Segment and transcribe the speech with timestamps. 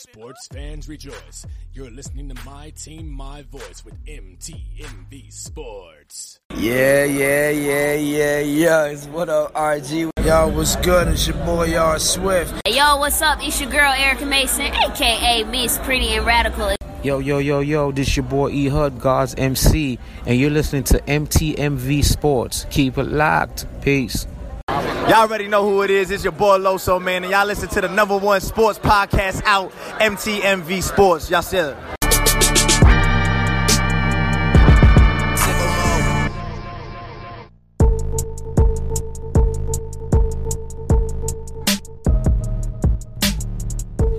[0.00, 1.46] Sports fans rejoice.
[1.74, 6.40] You're listening to My Team, My Voice with MTMV Sports.
[6.56, 8.84] Yeah, yeah, yeah, yeah, yeah.
[8.86, 10.10] It's what up, RG?
[10.24, 11.08] Y'all, what's good?
[11.08, 12.54] It's your boy, y'all Swift.
[12.64, 13.46] Hey, yo, what's up?
[13.46, 16.74] It's your girl, Erica Mason, aka Miss Pretty and Radical.
[17.02, 20.98] Yo, yo, yo, yo, this your boy E Hud, God's MC, and you're listening to
[21.00, 22.66] MTMV Sports.
[22.70, 23.66] Keep it locked.
[23.82, 24.26] Peace.
[25.08, 26.10] Y'all already know who it is.
[26.10, 27.24] It's your boy Loso, man.
[27.24, 31.28] And y'all listen to the number one sports podcast out, MTMV Sports.
[31.30, 31.76] Y'all said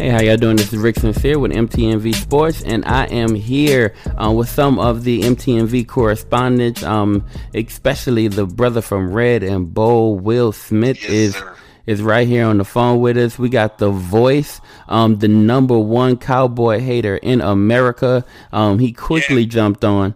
[0.01, 0.55] Hey, how y'all doing?
[0.55, 5.03] This is Rick Sincere with MTMV Sports, and I am here uh, with some of
[5.03, 7.23] the MTMV correspondents, um,
[7.53, 11.55] especially the brother from Red and Bold, Will Smith, Yes, is sir.
[11.85, 13.37] is right here on the phone with us.
[13.37, 14.59] We got the voice,
[14.89, 18.25] um, the number one cowboy hater in America.
[18.51, 19.49] Um, he quickly Yeah.
[19.49, 20.15] jumped on.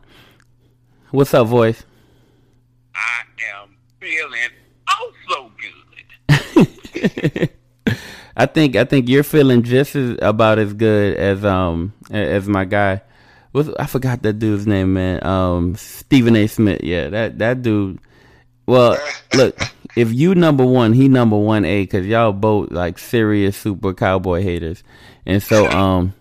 [1.11, 1.83] What's up, voice?
[2.95, 3.21] I
[3.61, 4.49] am feeling
[4.89, 5.51] oh so
[6.97, 7.49] good.
[8.35, 12.65] I think I think you're feeling just as about as good as um as my
[12.65, 13.01] guy.
[13.53, 15.25] What's, I forgot that dude's name, man.
[15.25, 16.47] Um, Stephen A.
[16.47, 16.81] Smith.
[16.83, 17.99] Yeah, that that dude.
[18.65, 18.97] Well,
[19.33, 19.57] look,
[19.95, 24.41] if you number one, he number one A, because y'all both like serious super cowboy
[24.41, 24.83] haters,
[25.25, 26.13] and so um.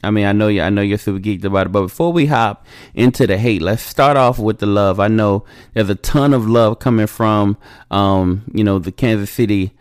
[0.00, 0.62] I mean, I know you.
[0.62, 1.72] I know you're super geeked about it.
[1.72, 5.00] But before we hop into the hate, let's start off with the love.
[5.00, 7.56] I know there's a ton of love coming from,
[7.90, 9.72] um, you know, the Kansas City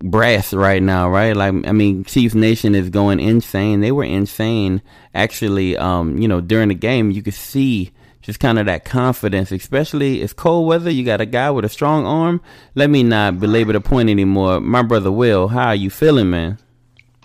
[0.00, 1.36] brass right now, right?
[1.36, 3.80] Like, I mean, Chiefs Nation is going insane.
[3.80, 4.82] They were insane,
[5.14, 5.76] actually.
[5.76, 10.22] Um, you know, during the game, you could see just kind of that confidence, especially
[10.22, 10.90] it's cold weather.
[10.90, 12.40] You got a guy with a strong arm.
[12.74, 14.60] Let me not belabor the point anymore.
[14.60, 16.58] My brother Will, how are you feeling, man?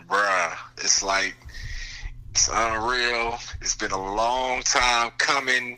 [0.10, 1.38] Bruh, it's like
[2.32, 3.38] it's unreal.
[3.62, 5.78] It's been a long time coming.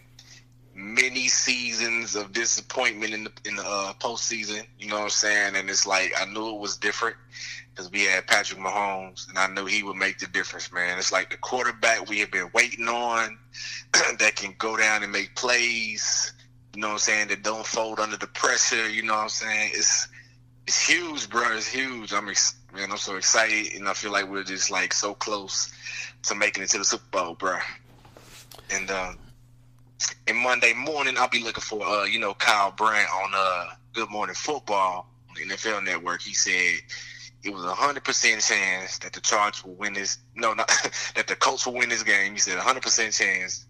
[0.74, 4.66] Many seasons of disappointment in the in the uh, postseason.
[4.80, 5.56] You know what I'm saying?
[5.56, 7.18] And it's like I knew it was different
[7.72, 10.72] because we had Patrick Mahomes, and I knew he would make the difference.
[10.72, 13.38] Man, it's like the quarterback we have been waiting on
[14.20, 16.34] that can go down and make plays.
[16.74, 17.28] You know what I'm saying?
[17.30, 18.90] That don't fold under the pressure.
[18.90, 19.72] You know what I'm saying?
[19.74, 20.08] It's
[20.68, 21.58] it's huge, bro.
[21.58, 22.14] It's huge.
[22.14, 22.92] I'm ex- man.
[22.92, 25.74] I'm so excited, and I feel like we're just like so close
[26.24, 27.58] to making it to the Super Bowl, bro.
[28.70, 29.14] And uh,
[30.28, 34.10] and Monday morning, I'll be looking for uh, you know, Kyle Brandt on uh, Good
[34.10, 35.08] Morning Football
[35.42, 36.22] NFL Network.
[36.22, 36.80] He said
[37.44, 40.20] it was a hundred percent chance that the Chargers will win this.
[40.36, 40.68] No, not
[41.16, 42.34] that the Colts will win this game.
[42.34, 43.66] He said a hundred percent chance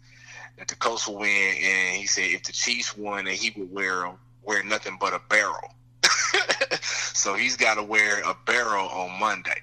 [0.57, 3.71] that the Colts will win, and he said if the Chiefs won, that he would
[3.71, 4.11] wear
[4.43, 5.75] wear nothing but a barrel.
[6.81, 9.61] so he's got to wear a barrel on Monday.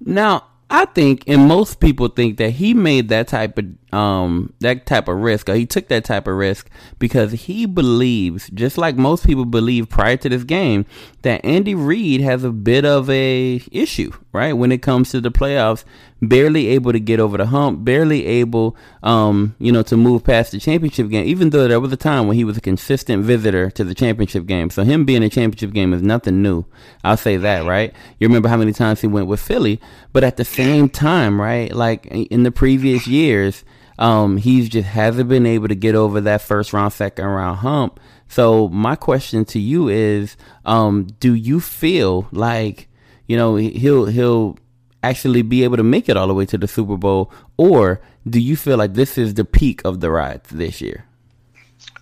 [0.00, 4.86] Now, I think, and most people think that he made that type of um that
[4.86, 8.96] type of risk, or he took that type of risk because he believes, just like
[8.96, 10.84] most people believe prior to this game,
[11.22, 14.52] that Andy Reid has a bit of a issue, right?
[14.52, 15.84] When it comes to the playoffs,
[16.22, 20.52] barely able to get over the hump, barely able, um, you know, to move past
[20.52, 21.26] the championship game.
[21.26, 24.46] Even though there was a time when he was a consistent visitor to the championship
[24.46, 26.64] game, so him being a championship game is nothing new.
[27.04, 27.92] I'll say that, right?
[28.18, 29.80] You remember how many times he went with Philly,
[30.12, 31.72] but at the same time, right?
[31.72, 33.64] Like in the previous years,
[33.98, 38.00] um, he's just hasn't been able to get over that first round, second round hump.
[38.28, 42.88] So my question to you is, um, do you feel like
[43.26, 44.58] you know he'll he'll
[45.02, 48.40] actually be able to make it all the way to the Super Bowl, or do
[48.40, 51.04] you feel like this is the peak of the ride this year?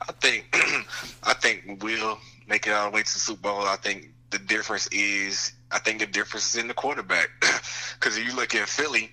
[0.08, 0.48] I think
[1.22, 2.18] I think we'll
[2.48, 3.60] make it all the way to the Super Bowl.
[3.62, 8.26] I think the difference is I think the difference is in the quarterback because if
[8.26, 9.10] you look at Philly,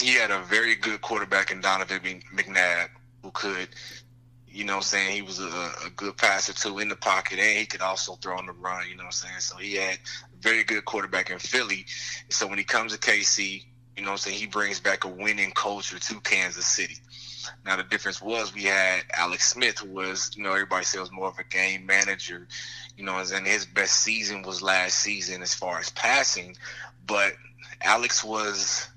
[0.00, 2.88] he had a very good quarterback in Donovan McNabb
[3.22, 3.68] who could.
[4.52, 5.14] You know I'm saying?
[5.14, 5.46] He was a,
[5.86, 8.88] a good passer too in the pocket and he could also throw on the run,
[8.88, 9.38] you know what I'm saying?
[9.38, 11.86] So he had a very good quarterback in Philly.
[12.30, 13.62] So when he comes to KC,
[13.96, 16.96] you know what I'm saying, he brings back a winning culture to Kansas City.
[17.64, 21.12] Now the difference was we had Alex Smith, who was you know everybody said was
[21.12, 22.48] more of a game manager,
[22.96, 26.56] you know, and his best season was last season as far as passing,
[27.06, 27.34] but
[27.82, 28.89] Alex was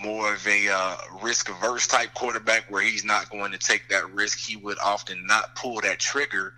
[0.00, 4.12] more of a uh, risk averse type quarterback where he's not going to take that
[4.12, 4.38] risk.
[4.38, 6.54] He would often not pull that trigger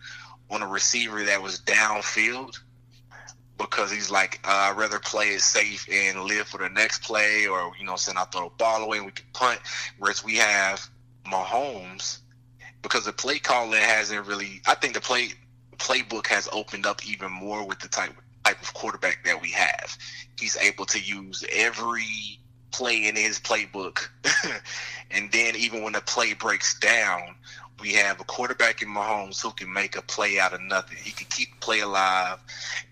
[0.50, 2.58] on a receiver that was downfield
[3.58, 7.46] because he's like, uh, I'd rather play it safe and live for the next play,
[7.46, 9.60] or you know, saying I throw the ball away and we can punt.
[9.98, 10.88] Whereas we have
[11.26, 12.18] Mahomes,
[12.82, 14.60] because the play calling hasn't really.
[14.66, 15.30] I think the play
[15.78, 18.12] playbook has opened up even more with the type
[18.44, 19.96] type of quarterback that we have.
[20.38, 22.38] He's able to use every
[22.76, 24.08] play in his playbook.
[25.10, 27.34] and then even when the play breaks down,
[27.80, 30.98] we have a quarterback in Mahomes who can make a play out of nothing.
[31.02, 32.38] He can keep the play alive.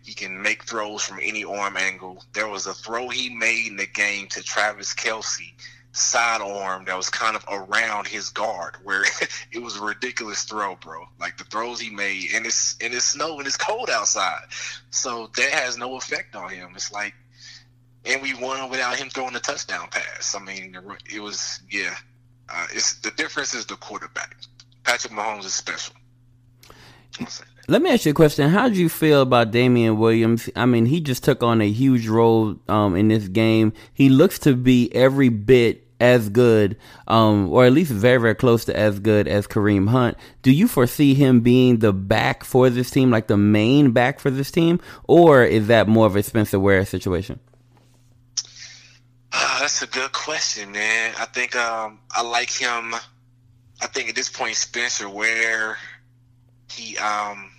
[0.03, 2.25] He can make throws from any arm angle.
[2.33, 5.53] There was a throw he made in the game to Travis Kelce,
[5.93, 9.05] sidearm that was kind of around his guard, where
[9.53, 11.05] it was a ridiculous throw, bro.
[11.21, 14.45] Like the throws he made, and it's and it's snow and it's cold outside,
[14.91, 16.73] so that has no effect on him.
[16.75, 17.15] It's like,
[18.07, 20.35] and we won without him throwing a touchdown pass.
[20.35, 20.77] I mean,
[21.13, 21.95] it was yeah.
[22.49, 24.37] Uh, it's the difference is the quarterback.
[24.85, 25.95] Patrick Mahomes is special.
[27.69, 28.51] Let me ask you a question.
[28.51, 30.51] How did you feel about Damien Williams?
[30.55, 33.73] I mean, he just took on a huge role um, in this game.
[33.95, 38.67] He looks to be every bit as good, um, or at least very, very close
[38.67, 40.19] to as good as Kareem Hunt.
[40.43, 44.31] Do you foresee him being the back for this team, like the main back for
[44.31, 47.41] this team, or is that more of a Spencer Ware situation?
[49.47, 51.15] Uh, that's a good question, man.
[51.19, 52.95] I think um, I like him
[53.81, 55.77] I think at this point, Spencer Ware,
[56.71, 57.51] he, um,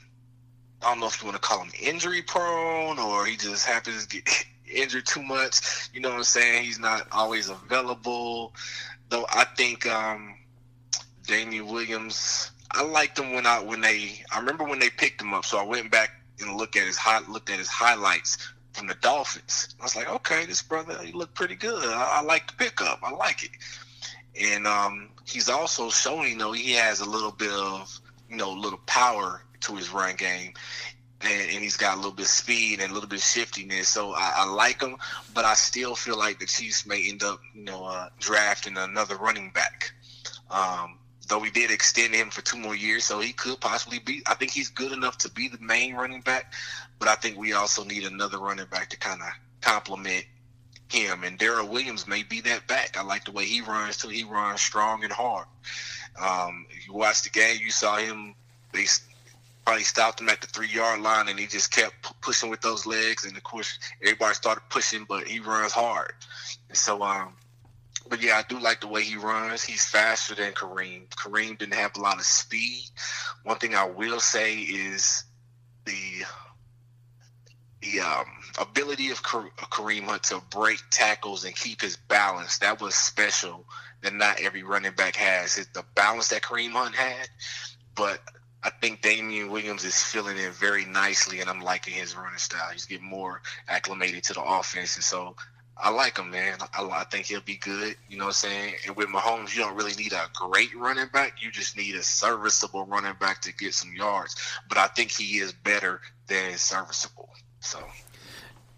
[0.82, 4.08] I don't know if you want to call him injury prone or he just happens
[4.08, 5.90] to get injured too much.
[5.94, 6.64] You know what I'm saying?
[6.64, 8.54] He's not always available.
[9.10, 10.36] Though I think um,
[11.28, 15.34] Damien Williams, I liked him when I when they I remember when they picked him
[15.34, 15.46] up.
[15.46, 16.10] So I went back
[16.40, 18.38] and looked at his high looked at his highlights
[18.76, 19.76] from the Dolphins.
[19.80, 21.84] I was like, okay, this brother he looked pretty good.
[21.84, 23.00] I, I like the pickup.
[23.04, 23.52] I like it
[24.40, 28.00] and um, he's also showing, you know, he has a little bit of,
[28.30, 30.54] you know, little power to his run game.
[31.22, 33.88] And, and, he's got a little bit of speed and a little bit of shiftiness.
[33.88, 34.98] So I, I, like him,
[35.34, 39.16] but I still feel like the Chiefs may end up, you know, uh, drafting another
[39.16, 39.92] running back.
[40.52, 44.22] Um, though we did extend him for two more years, so he could possibly be.
[44.28, 46.54] I think he's good enough to be the main running back,
[47.00, 49.28] but I think we also need another running back to kind of
[49.62, 50.26] complement
[50.90, 51.24] him.
[51.24, 52.98] And Darrel Williams may be that back.
[52.98, 54.10] I like the way he runs too.
[54.10, 55.46] He runs strong and hard.
[56.22, 58.36] Um, you watched the game, you saw him.
[58.72, 58.86] They
[59.66, 62.86] probably stopped him at the three yard line, and he just kept pushing with those
[62.86, 63.26] legs.
[63.26, 66.14] And of course, everybody started pushing, but he runs hard.
[66.70, 67.34] And so, um,
[68.08, 69.64] but yeah, I do like the way he runs.
[69.64, 71.08] He's faster than Kareem.
[71.10, 72.84] Kareem didn't have a lot of speed.
[73.44, 75.24] One thing I will say is
[75.86, 76.26] the
[77.86, 78.26] the um,
[78.60, 83.66] ability of Kareem Hunt to break tackles and keep his balance that was special
[84.02, 85.58] that not every running back has.
[85.58, 87.28] It's the balance that Kareem Hunt had,
[87.96, 88.20] but
[88.64, 92.70] I think Damien Williams is filling in very nicely, and I'm liking his running style.
[92.72, 95.36] He's getting more acclimated to the offense, and so
[95.78, 96.58] I like him, man.
[96.74, 97.96] I, I, think he'll be good.
[98.10, 98.76] You know what I'm saying?
[98.88, 101.44] And with Mahomes, you don't really need a great running back.
[101.44, 104.36] You just need a serviceable running back to get some yards.
[104.70, 107.30] But I think he is better than serviceable.
[107.66, 107.80] So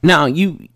[0.02, 0.70] now you,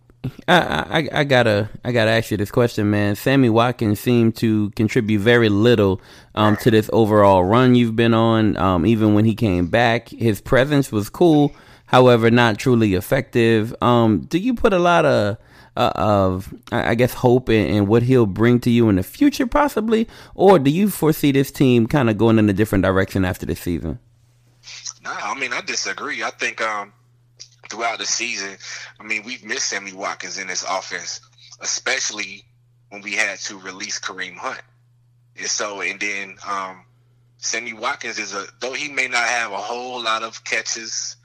[0.47, 3.15] I, I, I gotta, I gotta ask you this question, man.
[3.15, 6.01] Sammy Watkins seemed to contribute very little
[6.35, 8.57] um, to this overall run you've been on.
[8.57, 11.55] Um, even when he came back, his presence was cool,
[11.85, 13.73] however, not truly effective.
[13.81, 15.37] Um, do you put a lot of
[15.77, 19.47] uh, of I guess hope in, in, what he'll bring to you in the future,
[19.47, 20.05] possibly,
[20.35, 23.61] or do you foresee this team kind of going in a different direction after this
[23.61, 23.99] season?
[25.01, 26.23] No, I mean I disagree.
[26.23, 26.91] I think um,
[27.69, 28.57] throughout the season,
[28.99, 31.21] I mean, we've missed Sammy Watkins in this offense,
[31.59, 32.43] especially
[32.89, 34.61] when we had to release Kareem Hunt.
[35.37, 36.83] And so, and then um,
[37.37, 41.15] Sammy Watkins is a though he may not have a whole lot of catches.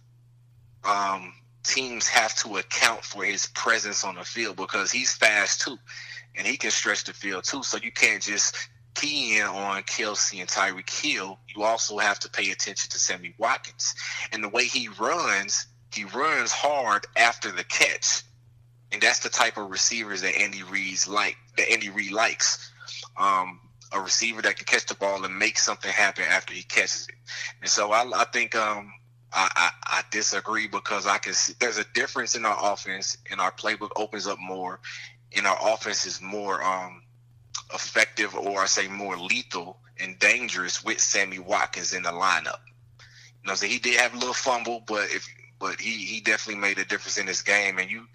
[0.84, 1.34] Um,
[1.64, 5.76] teams have to account for his presence on the field because he's fast too,
[6.36, 7.62] and he can stretch the field too.
[7.64, 8.56] So you can't just
[8.94, 11.38] key in on Kelce and Tyreek Hill.
[11.54, 13.94] You also have to pay attention to Sammy Watkins
[14.32, 18.22] and the way he runs he runs hard after the catch,
[18.92, 21.36] and that's the type of receivers that Andy Reid's like.
[21.56, 22.72] That Andy Reid likes.
[23.16, 23.60] Um,
[23.92, 27.14] a receiver that can catch the ball and make something happen after he catches it.
[27.60, 28.92] And so I, I think um,
[29.32, 33.40] I, I, I, disagree because I can see there's a difference in our offense, and
[33.40, 34.80] our playbook opens up more,
[35.36, 37.02] and our offense is more um,
[37.72, 42.60] effective, or I say more lethal and dangerous with Sammy Watkins in the lineup.
[43.42, 46.60] You know, so he did have a little fumble, but if but he he definitely
[46.60, 47.78] made a difference in this game.
[47.78, 48.06] And you,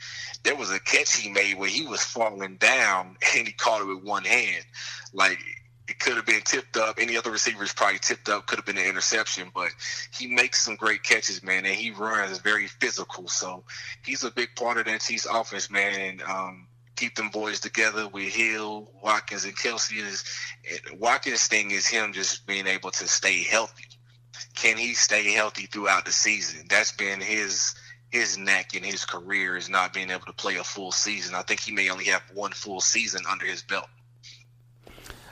[0.43, 3.88] there was a catch he made where he was falling down and he caught it
[3.88, 4.65] with one hand,
[5.13, 5.39] like.
[5.88, 7.00] It could have been tipped up.
[7.01, 8.48] Any other receivers probably tipped up.
[8.48, 9.71] Could have been an interception, but
[10.17, 13.27] he makes some great catches, man, and he runs very physical.
[13.27, 13.65] So
[14.05, 16.00] he's a big part of that Chiefs offense, man.
[16.00, 19.98] And um, keep them boys together with Hill, Watkins, and Kelce.
[19.98, 20.24] Is
[20.98, 23.88] Watkins' thing is him just being able to stay healthy
[24.55, 26.65] can he stay healthy throughout the season?
[26.69, 27.75] That's been his
[28.12, 31.33] his neck in his career is not being able to play a full season.
[31.33, 33.88] I think he may only have one full season under his belt.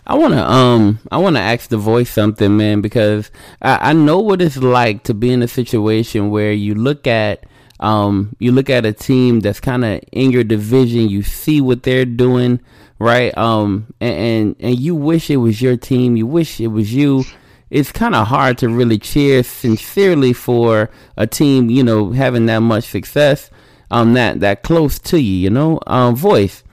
[0.07, 3.29] I wanna um I wanna ask the voice something, man, because
[3.61, 7.45] I, I know what it's like to be in a situation where you look at
[7.79, 11.83] um you look at a team that's kind of in your division, you see what
[11.83, 12.59] they're doing,
[12.97, 13.37] right?
[13.37, 17.23] Um and, and and you wish it was your team, you wish it was you.
[17.69, 22.59] It's kind of hard to really cheer sincerely for a team, you know, having that
[22.59, 23.49] much success,
[23.91, 25.79] um, that that close to you, you know.
[25.85, 26.63] Um, voice.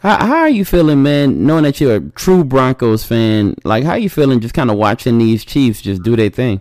[0.00, 1.44] How, how are you feeling, man?
[1.44, 5.18] Knowing that you're a true Broncos fan, like how you feeling just kind of watching
[5.18, 6.60] these Chiefs just do their thing?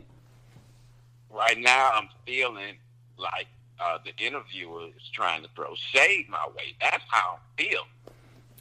[1.30, 2.78] Right now, I'm feeling
[3.18, 3.48] like
[3.80, 6.76] uh, the interviewer is trying to throw shade my way.
[6.82, 7.84] That's how I feel.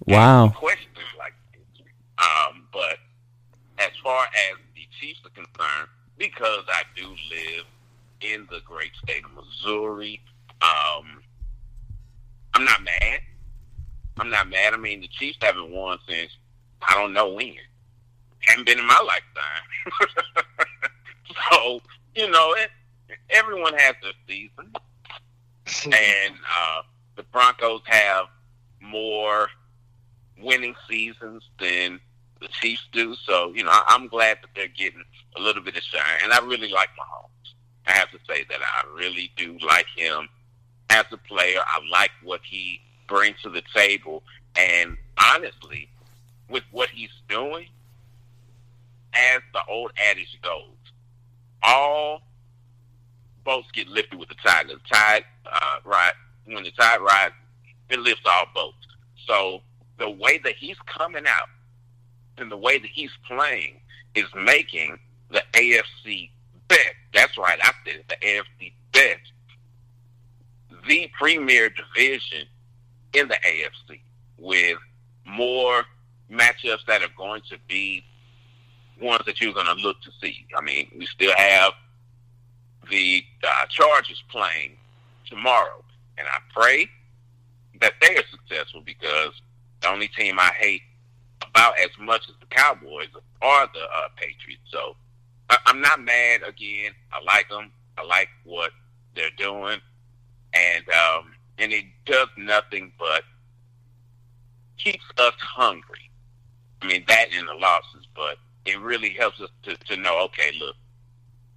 [0.06, 0.50] Wow.
[0.50, 1.86] Questions like, this.
[2.18, 2.98] um, but
[3.78, 4.58] as far as
[5.06, 7.64] Chiefs are concerned, because I do live
[8.22, 10.20] in the great state of Missouri,
[10.62, 11.22] um,
[12.54, 13.20] I'm not mad.
[14.18, 14.74] I'm not mad.
[14.74, 16.36] I mean, the Chiefs haven't won since
[16.82, 17.54] I don't know when.
[18.40, 20.90] Haven't been in my lifetime.
[21.50, 21.80] so
[22.16, 22.70] you know, it,
[23.30, 24.72] everyone has their season,
[25.84, 26.82] and uh,
[27.14, 28.26] the Broncos have
[28.80, 29.48] more
[30.40, 32.00] winning seasons than
[32.46, 33.14] the Chiefs do.
[33.14, 35.02] So you know, I'm glad that they're getting
[35.36, 37.52] a little bit of shine, and I really like Mahomes.
[37.86, 40.28] I have to say that I really do like him
[40.90, 41.60] as a player.
[41.64, 44.22] I like what he brings to the table,
[44.56, 44.96] and
[45.34, 45.88] honestly,
[46.48, 47.68] with what he's doing,
[49.14, 50.74] as the old adage goes,
[51.62, 52.22] all
[53.44, 54.68] boats get lifted with the tide.
[54.68, 56.12] The tide uh, ride
[56.46, 57.34] when the tide rides,
[57.88, 58.86] it lifts all boats.
[59.26, 59.62] So
[59.98, 61.48] the way that he's coming out
[62.38, 63.80] and the way that he's playing
[64.14, 64.98] is making
[65.30, 66.30] the AFC
[66.68, 66.94] best.
[67.12, 69.32] That's right, I said the AFC best,
[70.86, 72.46] the premier division
[73.12, 74.00] in the AFC
[74.38, 74.78] with
[75.24, 75.84] more
[76.30, 78.04] matchups that are going to be
[79.00, 80.46] ones that you're going to look to see.
[80.56, 81.72] I mean, we still have
[82.90, 84.76] the uh, Chargers playing
[85.28, 85.84] tomorrow,
[86.18, 86.88] and I pray
[87.80, 89.32] that they are successful because
[89.82, 90.82] the only team I hate
[91.56, 93.08] about as much as the Cowboys
[93.40, 94.62] are the uh, Patriots.
[94.70, 94.94] So
[95.48, 96.42] I- I'm not mad.
[96.46, 97.72] Again, I like them.
[97.96, 98.72] I like what
[99.14, 99.80] they're doing,
[100.52, 103.22] and um, and it does nothing but
[104.76, 106.10] keeps us hungry.
[106.82, 108.36] I mean that in the losses, but
[108.66, 110.24] it really helps us to, to know.
[110.24, 110.76] Okay, look,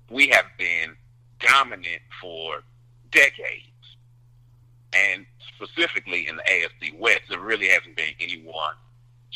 [0.09, 0.95] we have been
[1.41, 2.63] dominant for
[3.11, 3.97] decades,
[4.93, 5.25] and
[5.57, 8.75] specifically in the AFC West, there really hasn't been anyone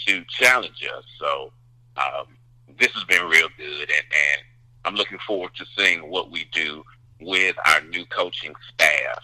[0.08, 1.04] to challenge us.
[1.20, 1.52] So
[1.98, 2.38] um,
[2.80, 4.42] this has been real good, and, and
[4.86, 6.84] I'm looking forward to seeing what we do
[7.22, 9.24] with our new coaching staff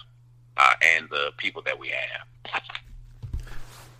[0.58, 2.62] uh, and the people that we have.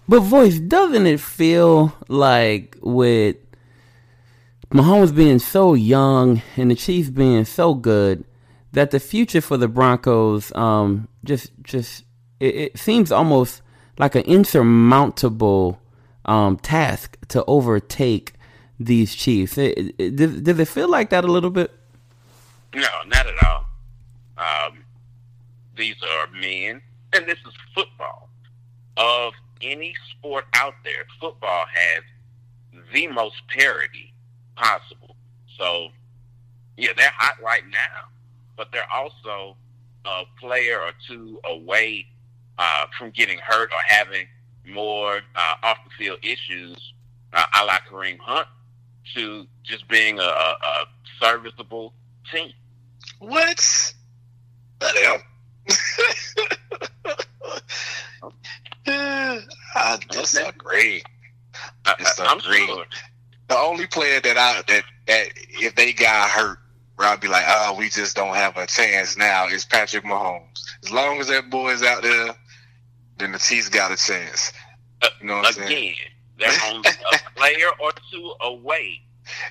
[0.08, 3.38] But voice, doesn't it feel like with
[4.72, 8.26] Mahomes being so young and the Chiefs being so good
[8.72, 12.04] that the future for the Broncos um just just
[12.40, 13.62] it, it seems almost
[13.98, 15.80] like an insurmountable
[16.30, 18.34] um task to overtake
[18.80, 19.58] these Chiefs.
[19.58, 21.72] It, it, does it feel like that a little bit?
[22.74, 23.66] No, not at all.
[24.38, 24.84] Um,
[25.76, 26.82] these are men,
[27.14, 28.30] and this is football.
[28.96, 32.04] Of any sport out there, football has
[32.94, 34.14] the most parity
[34.56, 35.16] possible.
[35.58, 35.90] So,
[36.78, 38.08] yeah, they're hot right now,
[38.56, 39.58] but they're also
[40.06, 42.06] a player or two away
[42.58, 44.28] uh, from getting hurt or having
[44.72, 46.94] more uh, off the field issues,
[47.34, 48.48] uh, a la Kareem Hunt,
[49.16, 50.86] to just being a, a,
[51.20, 51.94] serviceable
[52.32, 52.54] team.
[53.20, 53.94] What?
[54.82, 55.22] Let him.
[59.76, 61.04] I disagree.
[61.86, 62.66] I, I'm Disagree.
[62.66, 62.86] sure.
[63.50, 66.60] The only player that I that that if they got hurt,
[66.96, 70.66] where I'd be like, oh, we just don't have a chance now is Patrick Mahomes.
[70.84, 72.36] As long as that boy's out there,
[73.18, 74.52] then the Chiefs got a chance.
[75.22, 75.68] You know what I'm saying?
[75.68, 75.96] Again,
[76.38, 79.02] they're only a player or two away.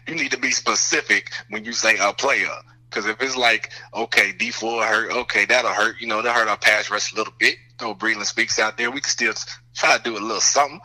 [0.07, 2.49] You need to be specific when you say a player.
[2.88, 6.00] Because if it's like, okay, Dee Ford hurt, okay, that'll hurt.
[6.00, 7.57] You know, that'll hurt our pass rush a little bit.
[7.78, 8.90] Throw Breeland Speaks out there.
[8.90, 9.35] We can still
[9.75, 10.81] try to do a little something.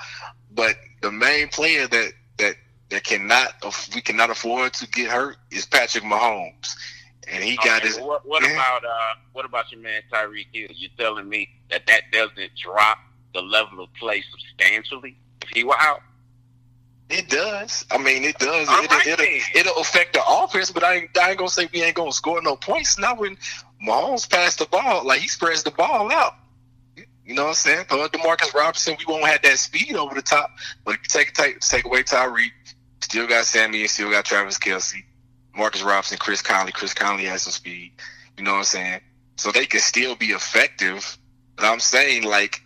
[0.52, 2.56] But the main player that that
[2.90, 3.54] that cannot
[3.96, 6.76] we cannot afford to get hurt is Patrick Mahomes,
[7.32, 7.98] and he got his.
[8.00, 8.52] what, what Yeah.
[8.52, 10.68] about uh, what about your man Tyreek Hill?
[10.76, 13.00] You're telling me that that doesn't drop
[13.34, 16.02] the level of play substantially if he were out?
[17.10, 17.86] It does.
[17.92, 18.68] I mean, it does.
[18.68, 19.26] It'll, right it'll,
[19.56, 22.42] it'll affect the offense, but I ain't, I ain't gonna say we ain't gonna score
[22.42, 22.98] no points.
[22.98, 23.38] Not when
[23.86, 26.34] Mahomes passed the ball, like he spreads the ball out.
[27.26, 27.86] You know what I'm saying?
[27.90, 30.52] But Demarcus Robinson, we won't have that speed over the top.
[30.84, 32.52] But if you take take, take away Tyreek,
[33.02, 35.04] still got Sammy and still got Travis Kelce,
[35.56, 36.72] Marcus Robinson, Chris Conley.
[36.72, 37.94] Chris Conley has some speed.
[38.38, 39.02] You know what I'm saying?
[39.38, 41.18] So they can still be effective.
[41.56, 42.62] But I'm saying like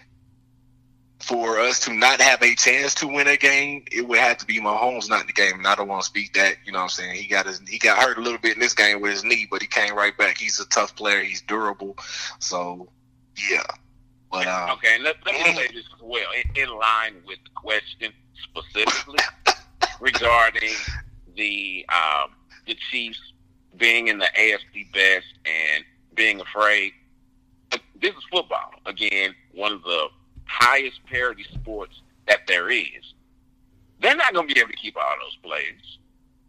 [1.27, 4.45] for us to not have a chance to win a game, it would have to
[4.45, 5.55] be Mahomes not in the game.
[5.55, 6.55] And I don't want to speak that.
[6.65, 7.15] You know what I'm saying?
[7.15, 9.45] He got his he got hurt a little bit in this game with his knee,
[9.49, 10.37] but he came right back.
[10.37, 11.21] He's a tough player.
[11.21, 11.97] He's durable.
[12.39, 12.87] So
[13.49, 13.63] yeah.
[14.31, 17.49] But um, Okay, let, let me say this as well, in, in line with the
[17.55, 19.19] question specifically
[19.99, 20.75] regarding
[21.35, 22.31] the um,
[22.65, 23.19] the Chiefs
[23.75, 25.83] being in the AFC best and
[26.15, 26.93] being afraid.
[27.99, 28.71] This is football.
[28.85, 30.07] Again, one of the
[30.47, 33.13] highest parity sports that there is.
[34.01, 35.97] They're not going to be able to keep all those players.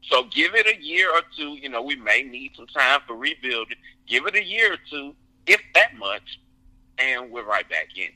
[0.02, 1.56] So give it a year or two.
[1.60, 3.76] You know, we may need some time for rebuilding.
[4.06, 5.14] Give it a year or two,
[5.46, 6.38] if that much,
[6.98, 8.08] and we're right back in.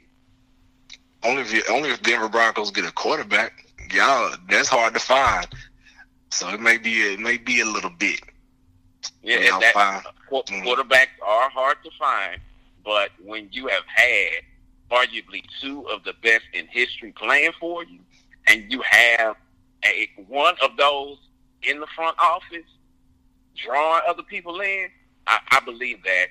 [1.25, 5.47] only if you, only if Denver Broncos get a quarterback, y'all that's hard to find.
[6.31, 8.21] So it may be it may be a little bit.
[9.23, 9.75] Yeah, that,
[10.31, 10.65] Mhm.
[10.65, 12.41] quarterbacks are hard to find,
[12.85, 14.43] but when you have had
[14.93, 18.01] arguably two of the best in history playing for you,
[18.47, 19.37] and you have
[19.85, 21.17] a one of those
[21.63, 22.69] in the front office
[23.57, 24.87] drawing other people in,
[25.27, 26.27] I, I believe that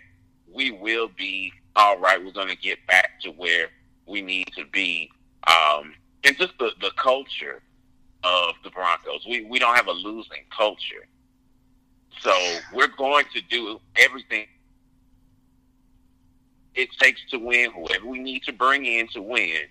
[0.52, 2.24] we will be all right.
[2.24, 3.68] We're going to get back to where
[4.06, 5.10] we need to be,
[5.48, 7.62] um, and just the, the culture
[8.24, 9.26] of the Broncos.
[9.28, 11.08] We we don't have a losing culture.
[12.20, 12.34] So
[12.74, 14.46] we're going to do everything
[16.76, 17.72] it takes to win.
[17.72, 19.62] Whoever we need to bring in to win,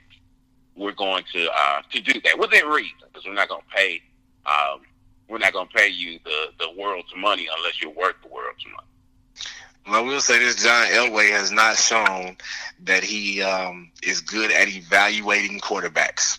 [0.76, 4.02] we're going to uh, to do that within reason, because we're not going to pay
[4.46, 4.80] um,
[5.28, 8.64] we're not going to pay you the the world's money unless you're worth the world's
[8.66, 8.88] money.
[9.86, 12.36] Well, I will say this: John Elway has not shown
[12.84, 16.38] that he um, is good at evaluating quarterbacks.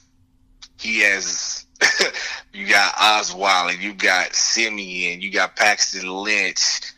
[0.80, 1.65] He has.
[2.53, 6.94] you got Osweiler, you got Siemian, you got Paxton Lynch.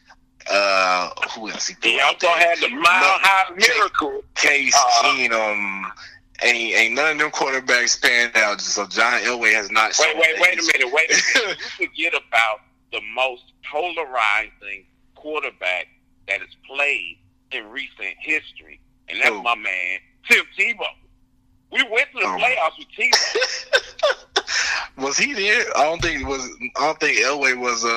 [0.50, 1.68] Uh, who else?
[1.68, 2.38] He, threw He out also there?
[2.50, 4.24] had the mile high miracle.
[4.36, 5.92] Case Uh, Keenum.
[6.42, 8.60] Ain't, ain't none of them quarterbacks panned out.
[8.60, 9.94] So John Elway has not.
[10.00, 11.58] Wait, wait, wait a minute, wait a minute.
[11.80, 12.60] You forget about
[12.92, 15.88] the most polarizing quarterback
[16.28, 17.18] that has played
[17.52, 19.42] in recent history, and that's Who?
[19.44, 20.86] my man Tim Tebow.
[21.72, 22.38] We went to the Oh.
[22.38, 24.04] playoffs with Tebow.
[24.98, 25.64] was he there?
[25.78, 26.50] I don't think it was.
[26.78, 27.84] I don't think Elway was.
[27.86, 27.88] Uh,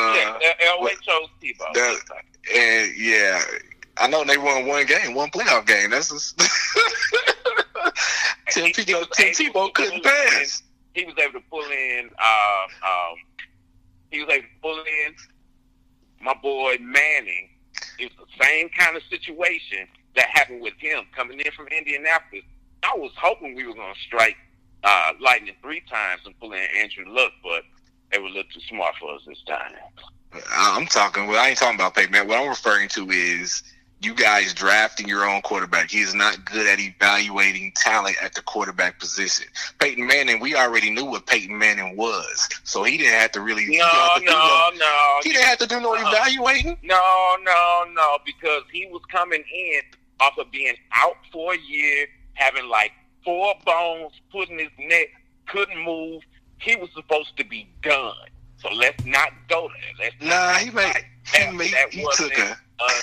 [0.40, 1.72] yeah, Elway chose Tebow.
[1.74, 2.00] that-
[2.54, 3.40] And yeah,
[3.96, 5.90] I know they won one game, one playoff game.
[5.90, 6.38] That's just
[8.50, 9.10] Tim Tebow.
[9.12, 10.62] Tim Tebow couldn't pass.
[10.94, 12.10] he was able to pull in.
[12.18, 13.16] Uh, um,
[14.10, 15.14] he was able to pull in
[16.20, 17.50] my boy Manning.
[17.98, 22.44] It was the same kind of situation that happened with him coming in from Indianapolis.
[22.82, 24.36] I was hoping we were going to strike
[24.84, 27.64] uh, lightning three times and pull in Andrew Luck, but
[28.12, 29.72] they were a little too smart for us this time.
[30.52, 31.26] I'm talking.
[31.26, 32.28] Well, I ain't talking about Peyton Manning.
[32.28, 33.62] What I'm referring to is
[34.02, 35.90] you guys drafting your own quarterback.
[35.90, 39.46] He is not good at evaluating talent at the quarterback position.
[39.78, 43.66] Peyton Manning, we already knew what Peyton Manning was, so he didn't have to really.
[43.76, 45.16] No, have to do no, no.
[45.22, 46.10] He didn't have to do no Uh-uh.
[46.10, 46.76] evaluating.
[46.82, 49.80] No, no, no, because he was coming in
[50.20, 52.92] off of being out for a year, having like
[53.24, 55.08] four bones put in his neck,
[55.48, 56.22] couldn't move.
[56.58, 58.14] He was supposed to be done.
[58.58, 60.06] So let's not go there.
[60.06, 61.04] Let's Nah, he made.
[61.32, 62.56] He, that, made, that he wasn't took a.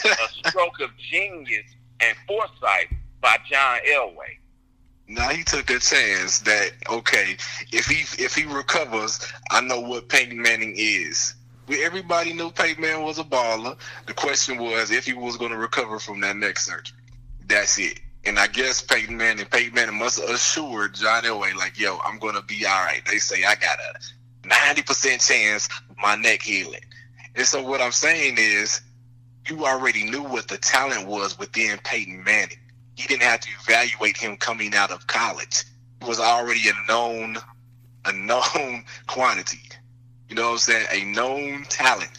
[0.09, 1.65] a, stroke of genius
[1.99, 4.37] and foresight by John Elway.
[5.07, 7.35] Now he took a chance that okay,
[7.71, 9.19] if he if he recovers,
[9.51, 11.35] I know what Peyton Manning is.
[11.67, 13.77] We, everybody knew Peyton Manning was a baller.
[14.07, 16.97] The question was if he was going to recover from that neck surgery.
[17.47, 17.99] That's it.
[18.25, 22.17] And I guess Peyton Manning, Peyton Manning must have assured John Elway, like, "Yo, I'm
[22.19, 23.99] going to be all right." They say I got a
[24.45, 25.69] ninety percent chance
[26.01, 26.81] my neck healing.
[27.35, 28.81] And so what I'm saying is,
[29.49, 32.57] you already knew what the talent was within Peyton Manning
[32.95, 35.63] he didn't have to evaluate him coming out of college.
[36.01, 37.37] He was already a known,
[38.05, 39.61] a known quantity.
[40.29, 40.87] You know what I'm saying?
[40.91, 42.11] A known talent.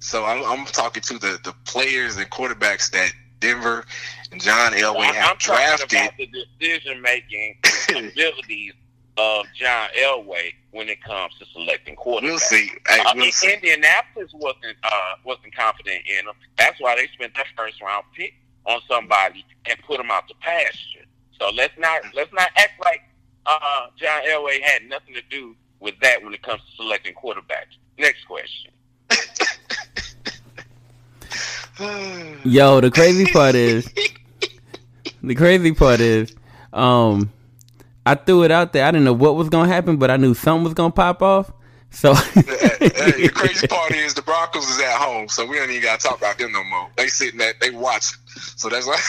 [0.00, 3.84] So I'm, I'm talking to the, the players and quarterbacks that Denver
[4.30, 5.98] and John Elway I'm, have I'm talking drafted.
[5.98, 7.56] about the decision making
[7.90, 8.74] abilities
[9.16, 12.22] of John Elway when it comes to selecting quarterbacks.
[12.22, 12.70] we'll see.
[12.86, 13.52] Hey, Uh, we'll see.
[13.52, 16.34] Indianapolis wasn't uh, wasn't confident in him.
[16.58, 18.34] That's why they spent that first round pick
[18.66, 21.04] on somebody and put him out to pasture.
[21.40, 23.02] So let's not let's not act like
[23.46, 27.76] uh, John Elway had nothing to do with that when it comes to selecting quarterbacks.
[27.98, 28.72] Next question.
[32.44, 33.92] Yo, the crazy part is,
[35.22, 36.34] the crazy part is,
[36.72, 37.30] um,
[38.06, 38.86] I threw it out there.
[38.86, 41.52] I didn't know what was gonna happen, but I knew something was gonna pop off.
[41.90, 46.06] So the crazy part is the Broncos is at home, so we don't even gotta
[46.06, 46.88] talk about them no more.
[46.96, 48.18] They sitting there, they watching.
[48.28, 49.00] So that's why.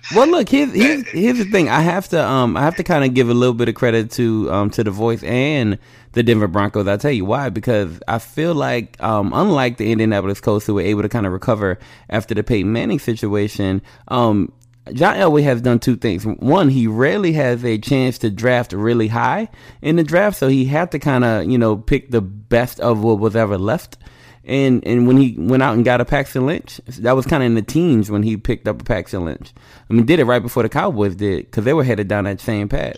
[0.14, 1.68] well, look, here's, here's here's the thing.
[1.68, 4.10] I have to um I have to kind of give a little bit of credit
[4.12, 5.78] to um to the voice and
[6.12, 6.86] the Denver Broncos.
[6.86, 10.82] I'll tell you why because I feel like um unlike the Indianapolis Colts who were
[10.82, 14.52] able to kind of recover after the Peyton Manning situation, um
[14.92, 16.26] John Elway has done two things.
[16.26, 19.48] One, he rarely has a chance to draft really high
[19.80, 23.02] in the draft, so he had to kind of, you know, pick the best of
[23.02, 23.96] what was ever left.
[24.44, 27.46] And and when he went out and got a Paxton Lynch, that was kind of
[27.46, 29.52] in the teens when he picked up a Paxton Lynch.
[29.88, 32.40] I mean, did it right before the Cowboys did because they were headed down that
[32.40, 32.96] same path.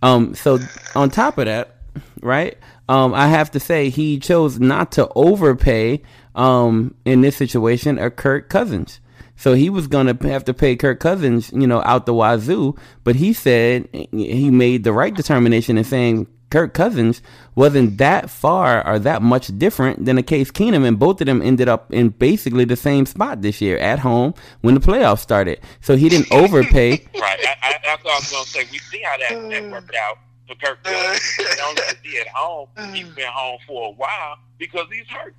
[0.00, 0.58] Um, so
[0.94, 1.76] on top of that,
[2.22, 2.56] right?
[2.88, 6.02] Um, I have to say he chose not to overpay
[6.34, 9.00] um, in this situation a Kirk Cousins.
[9.36, 12.76] So he was going to have to pay Kirk Cousins, you know, out the wazoo.
[13.02, 17.20] But he said he made the right determination in saying Kirk Cousins
[17.56, 21.42] wasn't that far or that much different than a Case Keenum, and both of them
[21.42, 25.58] ended up in basically the same spot this year at home when the playoffs started.
[25.80, 26.90] So he didn't overpay.
[27.20, 27.40] right.
[27.44, 28.64] I, I, that's what I was going to say.
[28.70, 29.72] We see how that, that mm.
[29.72, 31.34] worked out for Kirk Cousins.
[31.34, 32.68] He only be at home.
[32.92, 33.16] He's mm.
[33.16, 35.34] been home for a while because he's hurt.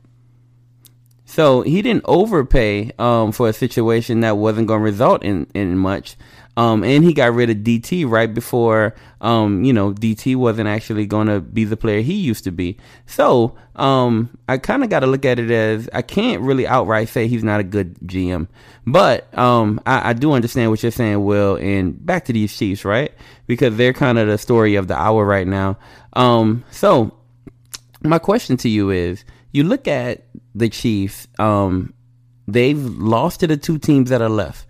[1.26, 5.78] So he didn't overpay um, for a situation that wasn't going to result in, in
[5.78, 6.16] much.
[6.58, 11.06] Um, and he got rid of DT right before, um, you know, DT wasn't actually
[11.06, 12.78] going to be the player he used to be.
[13.08, 17.10] So um, I kind of got to look at it as I can't really outright
[17.10, 18.48] say he's not a good GM,
[18.88, 21.58] but um, I, I, do understand what you're saying, Will.
[21.58, 23.12] And back to these Chiefs, right?
[23.48, 25.78] Because they're kind of the story of the hour right now.
[26.14, 27.18] Um, so
[28.02, 30.24] my question to you is you look at
[30.56, 31.94] the Chiefs, um,
[32.48, 34.66] they've lost to the two teams that are left.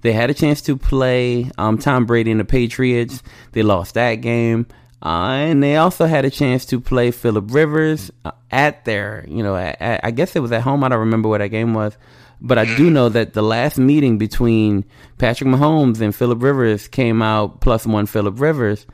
[0.00, 3.22] They had a chance to play um, Tom Brady and the Patriots.
[3.52, 4.66] They lost that game.
[5.00, 9.42] Uh, and they also had a chance to play Philip Rivers uh, at their, you
[9.42, 10.82] know, at, at, I guess it was at home.
[10.82, 11.96] I don't remember what that game was.
[12.40, 14.84] But I do know that the last meeting between
[15.18, 18.86] Patrick Mahomes and Philip Rivers came out plus one Philip Rivers.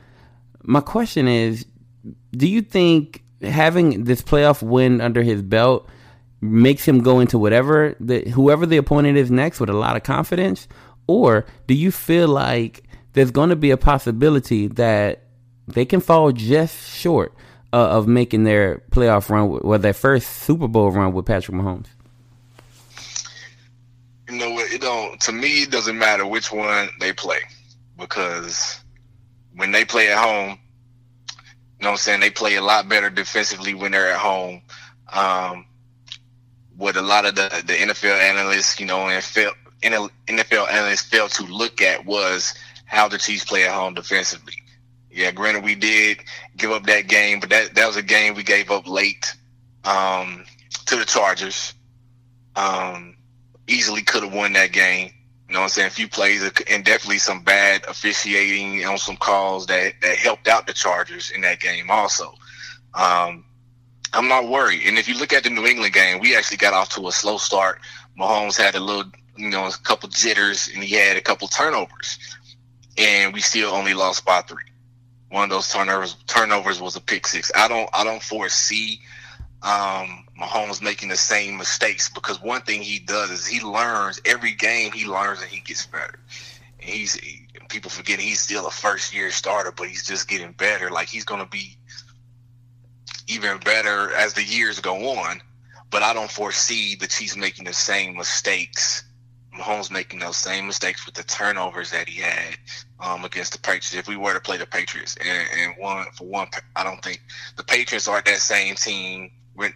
[0.63, 1.65] My question is,
[2.31, 5.87] do you think having this playoff win under his belt
[6.41, 10.03] makes him go into whatever the whoever the opponent is next with a lot of
[10.03, 10.67] confidence,
[11.07, 15.23] or do you feel like there's going to be a possibility that
[15.67, 17.33] they can fall just short
[17.73, 21.87] uh, of making their playoff run or their first Super Bowl run with Patrick Mahomes?
[24.29, 24.71] You know what?
[24.71, 25.19] It don't.
[25.21, 27.39] To me, it doesn't matter which one they play
[27.97, 28.79] because
[29.55, 30.59] when they play at home,
[31.79, 32.19] you know what I'm saying?
[32.21, 34.61] They play a lot better defensively when they're at home.
[35.11, 35.65] Um,
[36.77, 39.23] what a lot of the, the NFL analysts, you know, and
[40.27, 42.53] NFL analysts failed to look at was
[42.85, 44.55] how the Chiefs play at home defensively.
[45.11, 46.19] Yeah, granted, we did
[46.57, 49.33] give up that game, but that, that was a game we gave up late
[49.85, 50.43] um,
[50.87, 51.73] to the Chargers.
[52.55, 53.15] Um,
[53.67, 55.11] easily could have won that game.
[55.47, 55.87] You know what I'm saying?
[55.87, 60.67] A few plays and definitely some bad officiating on some calls that, that helped out
[60.67, 62.33] the Chargers in that game also.
[62.93, 63.45] Um,
[64.15, 64.81] I'm not worried.
[64.85, 67.11] And if you look at the New England game, we actually got off to a
[67.11, 67.79] slow start.
[68.17, 72.17] Mahomes had a little, you know, a couple jitters and he had a couple turnovers.
[72.97, 74.63] And we still only lost by three.
[75.29, 77.51] One of those turnovers turnovers was a pick six.
[77.55, 79.01] I don't I don't foresee
[79.61, 84.53] um, Mahomes making the same mistakes because one thing he does is he learns every
[84.53, 84.93] game.
[84.93, 86.19] He learns and he gets better.
[86.79, 90.53] And he's he, people forget he's still a first year starter, but he's just getting
[90.53, 90.89] better.
[90.89, 91.77] Like he's going to be
[93.27, 95.41] even better as the years go on.
[95.91, 99.03] But I don't foresee the Chiefs making the same mistakes.
[99.57, 102.57] Mahomes making those same mistakes with the turnovers that he had
[102.99, 103.93] um, against the Patriots.
[103.93, 107.21] If we were to play the Patriots, and, and one for one, I don't think
[107.55, 109.73] the Patriots aren't that same team when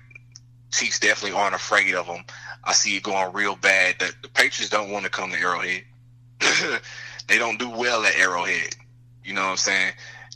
[0.72, 2.24] Chiefs definitely aren't afraid of them.
[2.64, 3.96] I see it going real bad.
[4.00, 5.84] The, the Patriots don't want to come to Arrowhead.
[7.28, 8.76] they don't do well at Arrowhead.
[9.24, 9.94] You know what I'm saying?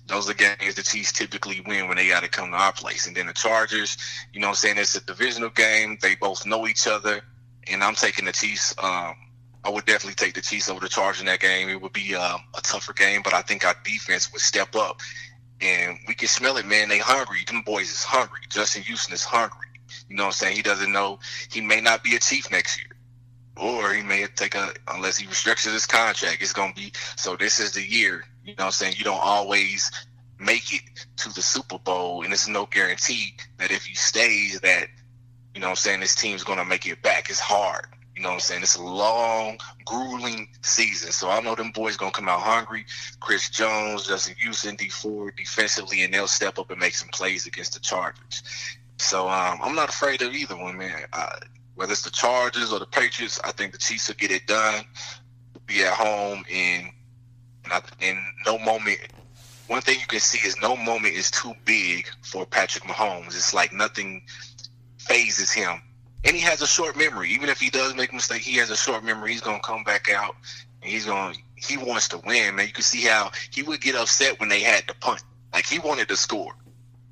[0.08, 3.08] Those are games the Chiefs typically win when they got to come to our place.
[3.08, 3.98] And then the Chargers,
[4.34, 4.78] you know I'm saying?
[4.78, 5.98] It's a divisional game.
[6.02, 7.22] They both know each other.
[7.68, 8.76] And I'm taking the Chiefs.
[8.84, 9.16] Um,
[9.64, 11.70] I would definitely take the Chiefs over the Chargers in that game.
[11.70, 15.00] It would be um, a tougher game, but I think our defense would step up.
[15.62, 16.90] And we can smell it, man.
[16.90, 17.40] They hungry.
[17.48, 18.42] Them boys is hungry.
[18.50, 19.68] Justin Houston is hungry.
[20.10, 20.56] You know what I'm saying?
[20.58, 22.90] He doesn't know he may not be a chief next year.
[23.56, 26.42] Or he may take a unless he restricts his contract.
[26.42, 28.96] It's gonna be so this is the year, you know what I'm saying?
[28.98, 29.92] You don't always
[30.40, 30.82] make it
[31.18, 34.88] to the Super Bowl, and it's no guarantee that if you stay, that
[35.54, 37.30] you know what I'm saying this team's gonna make it back.
[37.30, 37.88] It's hard.
[38.16, 38.62] You know what I'm saying?
[38.62, 41.12] It's a long, grueling season.
[41.12, 42.86] So I know them boys gonna come out hungry.
[43.20, 47.48] Chris Jones, Justin Houston, Dee Ford defensively, and they'll step up and make some plays
[47.48, 48.44] against the Chargers.
[48.98, 51.06] So um, I'm not afraid of either one, man.
[51.12, 51.40] Uh,
[51.76, 54.84] whether it's the Chargers or the Patriots, I think the Chiefs will get it done.
[55.66, 56.92] Be at home and
[58.00, 59.00] in no moment.
[59.68, 63.28] One thing you can see is no moment is too big for Patrick Mahomes.
[63.28, 64.24] It's like nothing
[64.98, 65.82] phases him
[66.24, 67.30] and he has a short memory.
[67.30, 69.32] Even if he does make a mistake, he has a short memory.
[69.32, 70.36] He's gonna come back out
[70.82, 72.68] and he's gonna he wants to win, man.
[72.68, 75.24] You can see how he would get upset when they had to punt.
[75.54, 76.54] Like he wanted to score.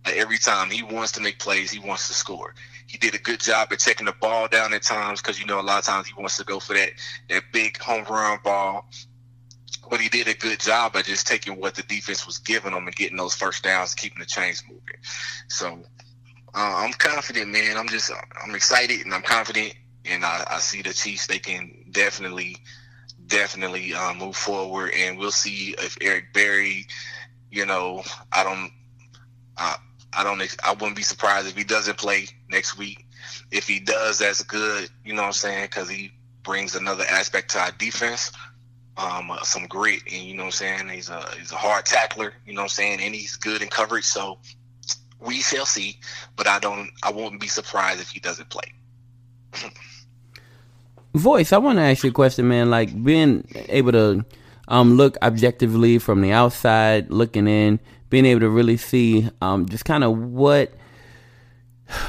[0.06, 2.56] Like every time he wants to make plays, he wants to score.
[2.88, 5.60] He did a good job at taking the ball down at times because you know
[5.60, 6.92] a lot of times he wants to go for that
[7.30, 8.90] that big home run ball.
[9.92, 12.88] But he did a good job at just taking what the defense was giving him
[12.88, 14.96] and getting those first downs, keeping the chains moving.
[15.50, 15.84] So
[16.56, 17.76] uh, I'm confident, man.
[17.76, 18.10] I'm just
[18.42, 19.74] I'm excited and I'm confident,
[20.06, 21.28] and I, I see the Chiefs.
[21.28, 22.56] They can definitely,
[23.28, 26.88] definitely uh, move forward, and we'll see if Eric Berry.
[27.52, 28.02] You know,
[28.32, 28.72] I don't.
[29.58, 29.76] Uh,
[30.14, 30.42] I don't.
[30.64, 33.06] I wouldn't be surprised if he doesn't play next week.
[33.52, 34.90] If he does, that's good.
[35.04, 35.66] You know what I'm saying?
[35.66, 38.32] Because he brings another aspect to our defense.
[38.98, 40.90] Um, uh, some grit, and you know what I'm saying.
[40.90, 42.34] He's a he's a hard tackler.
[42.46, 44.04] You know what I'm saying, and he's good in coverage.
[44.04, 44.38] So
[45.20, 46.00] we shall see,
[46.36, 46.90] but I don't.
[47.02, 48.74] I won't be surprised if he doesn't play.
[51.14, 52.70] Voice, I want to ask you a question, man.
[52.70, 54.26] Like being able to
[54.68, 59.86] um, look objectively from the outside, looking in, being able to really see um, just
[59.86, 60.74] kind of what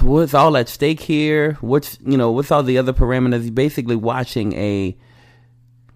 [0.01, 1.55] what's all at stake here.
[1.61, 3.53] What's you know what's all the other parameters.
[3.55, 4.97] Basically, watching a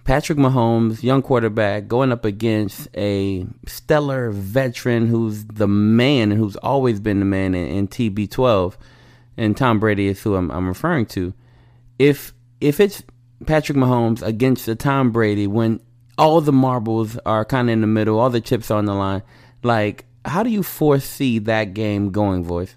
[0.06, 6.54] Patrick Mahomes, young quarterback, going up against a stellar veteran who's the man and who's
[6.58, 8.76] always been the man in, in TB12,
[9.36, 11.34] and Tom Brady is who I'm, I'm, referring to.
[11.98, 13.02] If if it's
[13.46, 15.80] Patrick Mahomes against the Tom Brady when
[16.16, 18.94] all the marbles are kind of in the middle, all the chips are on the
[18.94, 19.24] line,
[19.64, 22.76] like how do you foresee that game going, voice?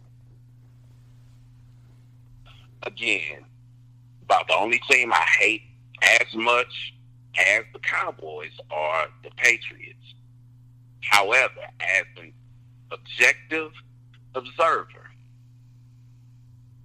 [2.82, 3.46] Again,
[4.24, 5.62] about the only team I hate
[6.02, 6.96] as much
[7.40, 9.98] as the Cowboys are the Patriots.
[11.02, 12.34] However, as an
[12.92, 13.72] objective
[14.36, 15.10] observer,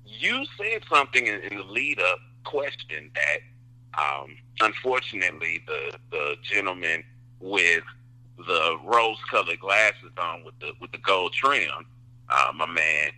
[0.05, 7.03] you said something in, in the lead up question that um, unfortunately the the gentleman
[7.41, 7.85] with
[8.39, 11.87] the rose colored glasses on with the with the gold trim,
[12.29, 13.11] uh, my man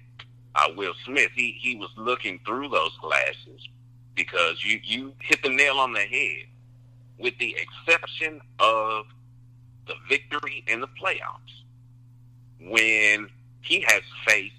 [0.56, 3.68] uh, Will Smith, he he was looking through those glasses
[4.14, 6.46] because you you hit the nail on the head
[7.18, 9.06] with the exception of
[9.86, 11.62] the victory in the playoffs,
[12.60, 13.28] when
[13.60, 14.54] he has faced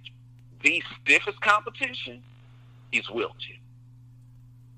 [0.63, 2.22] the stiffest competition,
[2.91, 3.58] he's wilted.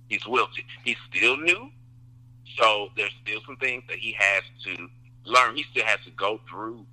[0.08, 0.66] He's wilted.
[0.84, 1.70] He's still new,
[2.58, 4.90] so there's still some things that he has to
[5.26, 5.56] learn.
[5.56, 6.86] He still has to go through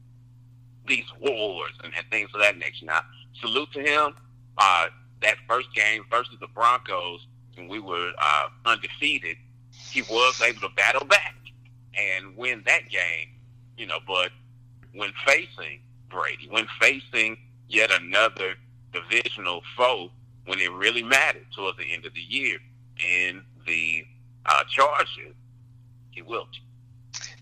[0.86, 2.86] these wars and, things of that nature.
[2.86, 3.00] Now,
[3.40, 4.14] salute to him.
[4.58, 4.86] Uh,
[5.22, 9.36] that first game versus the Broncos, and we were uh, undefeated,
[9.90, 11.34] he was able to battle back
[11.96, 13.28] and win that game,
[13.76, 14.30] you know, but
[14.94, 17.36] when facing Brady, when facing
[17.68, 18.54] yet another
[18.92, 20.10] divisional foe,
[20.46, 22.58] when it really mattered towards the end of the year
[22.98, 24.04] in the
[24.46, 25.34] uh, Chargers,
[26.10, 26.48] he will.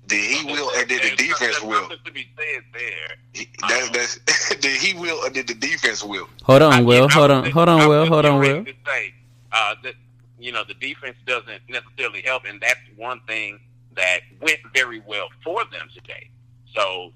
[0.06, 1.88] Did he will or did the defense will?
[1.88, 3.16] To be said there.
[3.32, 6.28] He, that, that's, did he will or did the defense will?
[6.42, 7.08] Hold on, Will.
[7.08, 7.50] Hold on.
[7.50, 8.06] Hold on, Will.
[8.06, 8.64] Hold on, Will.
[8.86, 9.14] Say,
[9.52, 9.94] uh, that
[10.38, 13.60] you know, the defense doesn't necessarily help, and that's one thing
[13.96, 16.30] that went very well for them today.
[16.74, 17.12] So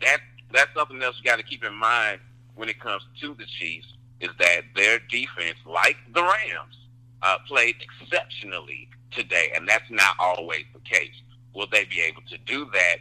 [0.00, 0.18] that
[0.52, 2.20] that's something else you got to keep in mind
[2.54, 6.76] when it comes to the Chiefs is that their defense, like the Rams,
[7.22, 11.14] uh, played exceptionally today, and that's not always the case.
[11.54, 12.96] Will they be able to do that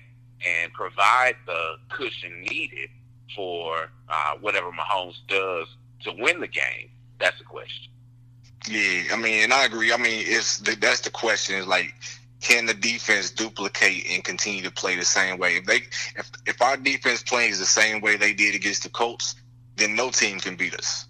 [0.46, 2.90] and provide the cushion needed
[3.36, 5.68] for uh, whatever Mahomes does
[6.02, 6.90] to win the game?
[7.20, 7.92] That's the question.
[8.70, 9.94] Yeah, I mean, and I agree.
[9.94, 11.56] I mean, it's the, that's the question.
[11.56, 11.94] Is like,
[12.42, 15.58] can the defense duplicate and continue to play the same way?
[15.58, 15.78] If they,
[16.16, 19.36] if if our defense plays the same way they did against the Colts,
[19.76, 21.06] then no team can beat us.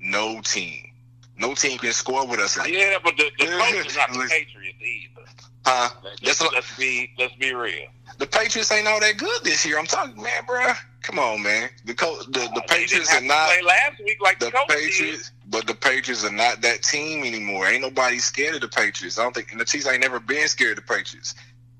[0.00, 0.92] No team,
[1.36, 2.56] no team can score with us.
[2.68, 5.26] Yeah, but the, the Colts are not the Patriots either.
[5.64, 5.90] Huh?
[6.02, 7.86] Let's, let's, let's be let's be real.
[8.18, 9.78] The Patriots ain't all that good this year.
[9.78, 10.72] I'm talking, man, bro.
[11.02, 11.70] Come on, man.
[11.84, 15.41] The co- the, the Patriots are not play last week like the, the Patriots, did.
[15.52, 17.68] But the Patriots are not that team anymore.
[17.68, 19.18] Ain't nobody scared of the Patriots.
[19.18, 21.34] I don't think, and the Chiefs ain't never been scared of the Patriots.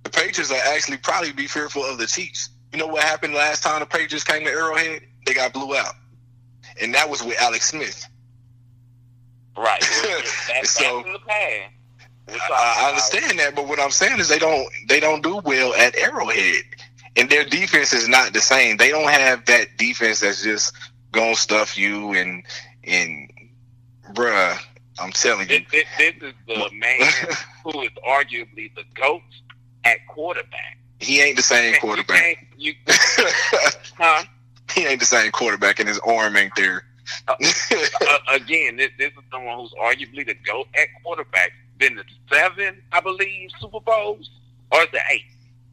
[0.04, 2.50] The Patriots are actually probably be fearful of the Chiefs.
[2.72, 5.02] You know what happened last time the Patriots came to Arrowhead?
[5.26, 5.94] They got blew out,
[6.80, 8.06] and that was with Alex Smith.
[9.56, 9.80] Right.
[10.48, 11.72] That's, So- in the past.
[12.28, 15.74] I, I understand that, but what I'm saying is they don't they don't do well
[15.74, 16.62] at Arrowhead,
[17.16, 18.76] and their defense is not the same.
[18.76, 20.72] They don't have that defense that's just
[21.12, 22.44] gonna stuff you and
[22.84, 23.31] and
[24.12, 24.58] bruh.
[24.98, 27.00] I'm telling you, This, this, this is the man
[27.64, 29.22] who is arguably the GOAT
[29.84, 30.78] at quarterback.
[31.00, 32.20] he ain't the same quarterback.
[32.20, 34.24] can't- You, huh?
[34.74, 36.84] he ain't the same quarterback, and his arm ain't there.
[37.28, 37.34] uh,
[38.30, 41.52] again, this, this is someone who's arguably the GOAT at quarterback.
[41.78, 44.30] Been to seven, I believe, Super Bowls,
[44.70, 45.22] or it eight?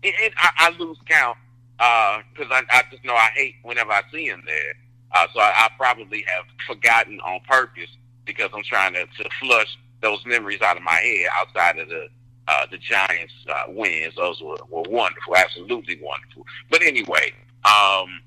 [0.03, 1.37] And, and I, I lose count
[1.77, 4.73] because I, I just know I hate whenever I see him there.
[5.11, 7.89] Uh, so I, I probably have forgotten on purpose
[8.35, 12.07] because I'm trying to, to flush those memories out of my head outside of the
[12.47, 14.15] uh, the Giants uh, wins.
[14.15, 16.45] Those were, were wonderful, absolutely wonderful.
[16.71, 17.33] But anyway,
[17.65, 18.21] um,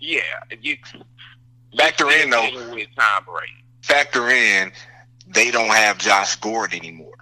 [0.00, 0.20] yeah,
[0.60, 0.76] you
[1.76, 2.46] Factor in though.
[2.50, 3.64] dealing with Tom Brady.
[3.82, 4.72] factor in
[5.26, 7.12] they don't have Josh Gordon anymore.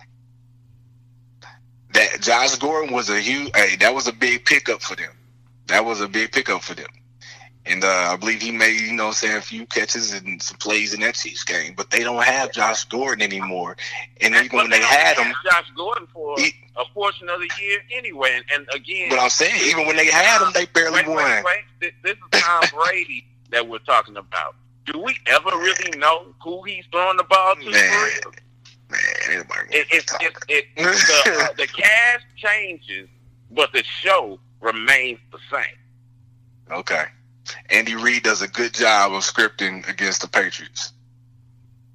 [1.95, 5.13] That Josh Gordon was a huge hey, that was a big pickup for them.
[5.69, 6.89] That was a big pickup for them.
[7.65, 10.95] And uh, I believe he made, you know, saying a few catches and some plays
[10.95, 11.75] in that Chiefs game.
[11.77, 13.77] But they don't have Josh Gordon anymore.
[14.21, 17.49] And even when But they had him, Josh Gordon for he- a portion of the
[17.61, 18.33] year anyway.
[18.35, 21.17] And, and again, but I'm saying even when they had him, they barely wait, won.
[21.25, 21.45] wait,
[21.81, 21.93] wait.
[22.03, 24.57] This, is Tom Brady that we're talking about.
[24.87, 27.71] Do we ever really know who he's throwing the ball to?
[27.71, 28.11] Man?
[28.91, 33.09] Man, anybody It, it, it, it, the, uh, the cast changes,
[33.53, 35.77] but the show remains the same.
[36.79, 37.05] Okay.
[37.71, 40.93] Andy Reid does a good job of scripting against the Patriots.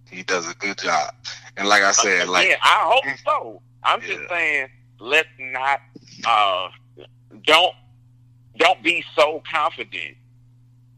[0.09, 1.13] He does a good job.
[1.57, 3.61] And like I said, like I hope so.
[3.83, 4.67] I'm just saying,
[4.99, 5.79] let's not
[6.25, 6.69] uh,
[7.45, 7.73] don't
[8.57, 10.17] don't be so confident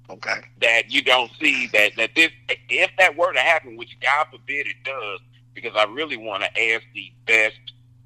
[0.10, 0.42] okay.
[0.62, 2.32] that you don't see that that this
[2.70, 5.20] if that were to happen, which God forbid it does,
[5.54, 7.60] because I really want to ask the best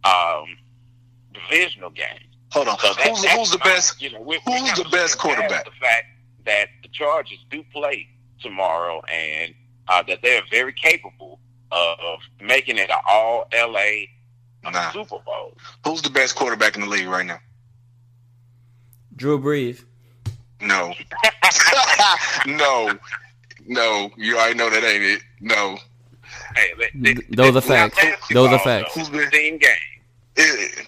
[0.03, 0.58] um,
[1.34, 2.08] divisional game.
[2.51, 2.79] Hold on.
[2.79, 5.65] So that- who's who's the best You know, we, who's we the best quarterback?
[5.65, 6.06] The fact
[6.45, 8.08] that the Chargers do play
[8.41, 9.53] tomorrow, and
[9.88, 11.39] uh, that they're very capable
[11.71, 14.06] of making it an All LA
[14.71, 14.91] Nah.
[14.91, 15.58] Super Bowl.
[15.86, 17.39] who's the best quarterback in the league right now?
[19.15, 19.84] Drew Brees.
[20.62, 20.93] No.
[22.45, 22.97] no.
[23.67, 24.10] No.
[24.17, 25.21] You already know that ain't it.
[25.41, 25.77] No.
[26.56, 28.27] Hey, let- Th- this- those this are facts.
[28.32, 28.93] Those are facts.
[28.95, 29.01] though.
[29.01, 29.75] Who's been- Team game.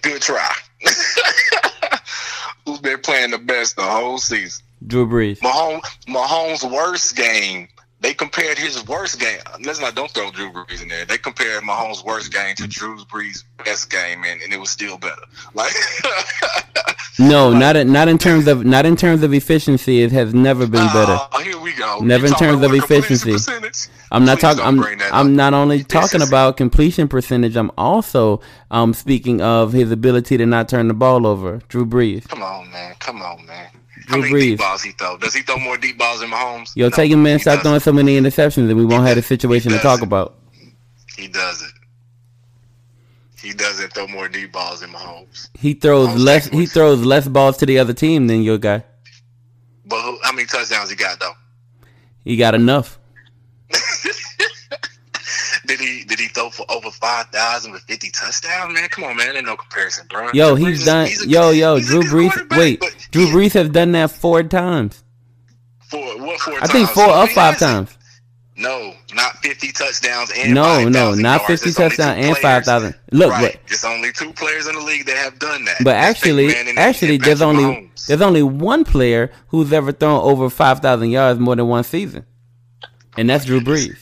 [0.02, 0.52] Good try.
[2.66, 4.64] Who's been playing the best the whole season?
[4.86, 5.38] Drew Brees.
[5.40, 7.68] Mahomes, Mahomes' worst game.
[8.00, 9.40] They compared his worst game.
[9.64, 11.04] Let's not don't throw Drew Brees in there.
[11.04, 14.98] They compared Mahomes' worst game to Drew Brees' best game, and, and it was still
[14.98, 15.22] better.
[15.54, 15.72] Like,
[17.18, 20.02] No, not in, not in terms of not in terms of efficiency.
[20.02, 21.18] It has never been better.
[21.32, 22.00] Oh, here we go.
[22.00, 23.34] Never You in terms of efficiency.
[24.12, 24.62] I'm not talking.
[24.62, 24.80] I'm
[25.12, 25.32] I'm up.
[25.32, 27.56] not only talking about completion percentage.
[27.56, 31.60] I'm also um speaking of his ability to not turn the ball over.
[31.68, 32.28] Drew Brees.
[32.28, 32.94] Come on, man.
[32.98, 33.68] Come on, man.
[34.06, 34.40] How many Brees.
[34.40, 35.16] deep balls he throw?
[35.18, 36.74] Does he throw more deep balls than Mahomes?
[36.76, 37.38] Yo, No, take him man.
[37.38, 40.36] Stop throwing so many interceptions, and we won't have a situation to talk about.
[41.16, 41.72] He doesn't.
[43.42, 45.48] He doesn't throw more deep balls than Mahomes.
[45.58, 46.48] He throws Mahomes less.
[46.48, 48.84] He throws less balls to the other team than your guy.
[49.84, 51.32] But who, how many touchdowns he got though?
[52.24, 52.98] He got enough.
[55.66, 58.72] Did he did he throw for over five thousand with fifty touchdowns?
[58.74, 59.36] Man, come on, man.
[59.36, 60.30] Ain't no comparison, bro.
[60.32, 61.06] Yo, Drew Brees he's is- done.
[61.06, 62.56] he's a- Yo, yo, Drew Brees.
[62.56, 65.02] Wait, Drew Brees has done that four times.
[65.88, 67.96] Four, what four I think four No, or five times.
[68.58, 71.46] No, not fifty touchdowns and No, 5,000 no, not yards.
[71.62, 72.94] 50 It's touchdowns and 5,000.
[73.12, 73.52] Look, right.
[73.52, 75.76] but- it's only two players in the league that have done that.
[75.84, 80.20] But actually, Peyton Manning and- actually, there's only there's only one player who's ever thrown
[80.22, 82.24] over five thousand yards more than one season,
[83.18, 83.98] and that's Drew Brees.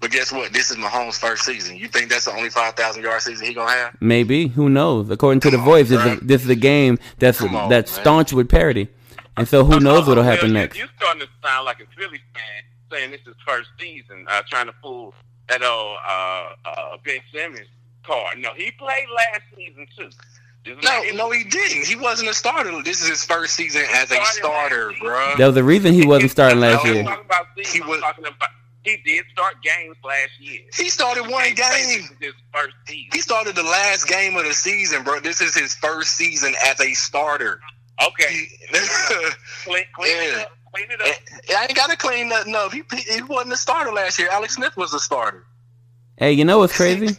[0.00, 0.52] But guess what?
[0.52, 1.76] This is Mahomes' first season.
[1.76, 3.96] You think that's the only five thousand yard season he gonna have?
[4.00, 5.08] Maybe who knows?
[5.10, 7.68] According to the Come on, voice, this is, a, this is a game that's on,
[7.68, 8.02] that's man.
[8.02, 8.88] staunch with parity,
[9.36, 10.76] and so who knows what'll happen you- next?
[10.78, 14.66] You're starting to sound like a Philly fan saying this is first season, uh, trying
[14.66, 15.14] to fool
[15.48, 17.66] that old uh, uh, Ben Simmons
[18.04, 18.38] card.
[18.38, 20.10] No, he played last season too.
[20.82, 21.86] No, no, he didn't.
[21.86, 22.82] He wasn't a starter.
[22.82, 25.36] This is his first season as a starter, last bruh.
[25.36, 26.92] There was a reason he wasn't starting last No.
[26.92, 27.02] Year.
[27.02, 27.72] about season.
[27.72, 28.48] He I'm was- talking about
[28.86, 30.60] he did start games last year.
[30.74, 32.00] He started one Can't game.
[32.20, 33.10] This his first season.
[33.12, 35.20] He started the last game of the season, bro.
[35.20, 37.60] This is his first season as a starter.
[38.06, 38.48] Okay, He-
[39.64, 40.52] clean, clean it up.
[40.74, 41.16] Clean it up.
[41.58, 42.72] I ain't got to clean nothing up.
[42.72, 42.82] He,
[43.12, 44.28] he wasn't a starter last year.
[44.30, 45.44] Alex Smith was a starter.
[46.18, 47.16] Hey, you know what's crazy?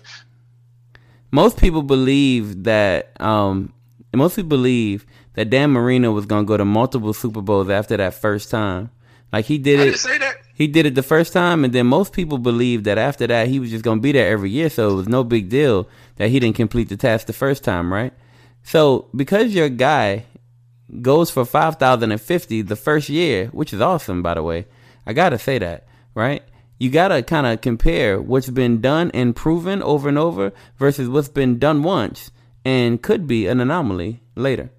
[1.32, 3.74] Most people believe that um
[4.16, 8.14] most people believe that Dan Marino was gonna go to multiple Super Bowls after that
[8.14, 8.90] first time.
[9.34, 9.86] Like he did I it.
[9.86, 10.36] didn't say that.
[10.58, 13.60] He did it the first time, and then most people believed that after that he
[13.60, 16.40] was just gonna be there every year, so it was no big deal that he
[16.40, 18.12] didn't complete the task the first time, right?
[18.64, 20.26] So because your guy
[21.04, 24.66] goes for five thousand and fifty the first year, which is awesome, by the way,
[25.06, 25.86] I gotta say that,
[26.16, 26.42] right?
[26.80, 31.30] You gotta kind of compare what's been done and proven over and over versus what's
[31.30, 32.32] been done once
[32.66, 34.72] and could be an anomaly later.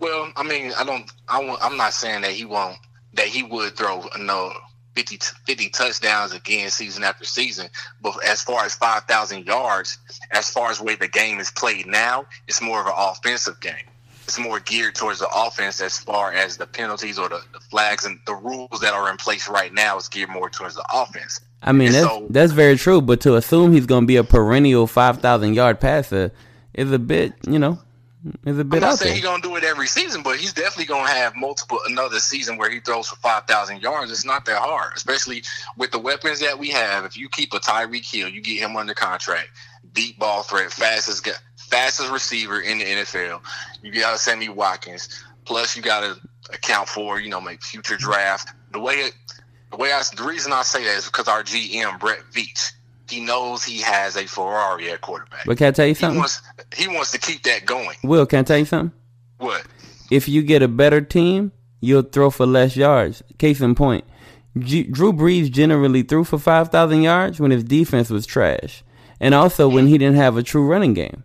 [0.00, 1.08] Well, I mean, I don't.
[1.28, 2.78] I I'm not saying that he won't.
[3.14, 4.52] That he would throw no
[4.94, 7.68] 50, 50 touchdowns again, season after season.
[8.02, 9.98] But as far as five thousand yards,
[10.30, 13.60] as far as the way the game is played now, it's more of an offensive
[13.60, 13.84] game.
[14.24, 18.04] It's more geared towards the offense as far as the penalties or the, the flags
[18.04, 21.40] and the rules that are in place right now is geared more towards the offense.
[21.62, 23.00] I mean, And that's so- that's very true.
[23.00, 26.30] But to assume he's going to be a perennial five thousand yard passer
[26.74, 27.80] is a bit, you know,
[28.44, 31.08] is a I'm not saying he's gonna do it every season, but he's definitely gonna
[31.08, 34.10] have multiple another season where he throws for five thousand yards.
[34.10, 35.42] It's not that hard, especially
[35.76, 37.04] with the weapons that we have.
[37.04, 39.48] If you keep a Tyreek Hill, you get him under contract,
[39.92, 43.40] deep ball threat, fastest guy, fastest receiver in the NFL.
[43.82, 45.24] You got a Sammy Watkins.
[45.44, 46.20] Plus, you got to
[46.52, 48.50] account for you know make future draft.
[48.72, 49.14] The way it,
[49.70, 52.72] the way I the reason I say that is because our GM Brett Veach.
[53.10, 55.44] He knows he has a Ferrari at quarterback.
[55.46, 56.18] But can I tell you He something?
[56.18, 56.40] wants
[56.76, 57.96] he wants to keep that going.
[58.02, 58.92] Will, can I tell you something?
[59.38, 59.64] What?
[60.10, 63.22] If you get a better team, you'll throw for less yards.
[63.38, 64.04] Case in point,
[64.58, 68.82] G- Drew Brees generally threw for five thousand yards when his defense was trash,
[69.20, 71.22] and also when he didn't have a true running game,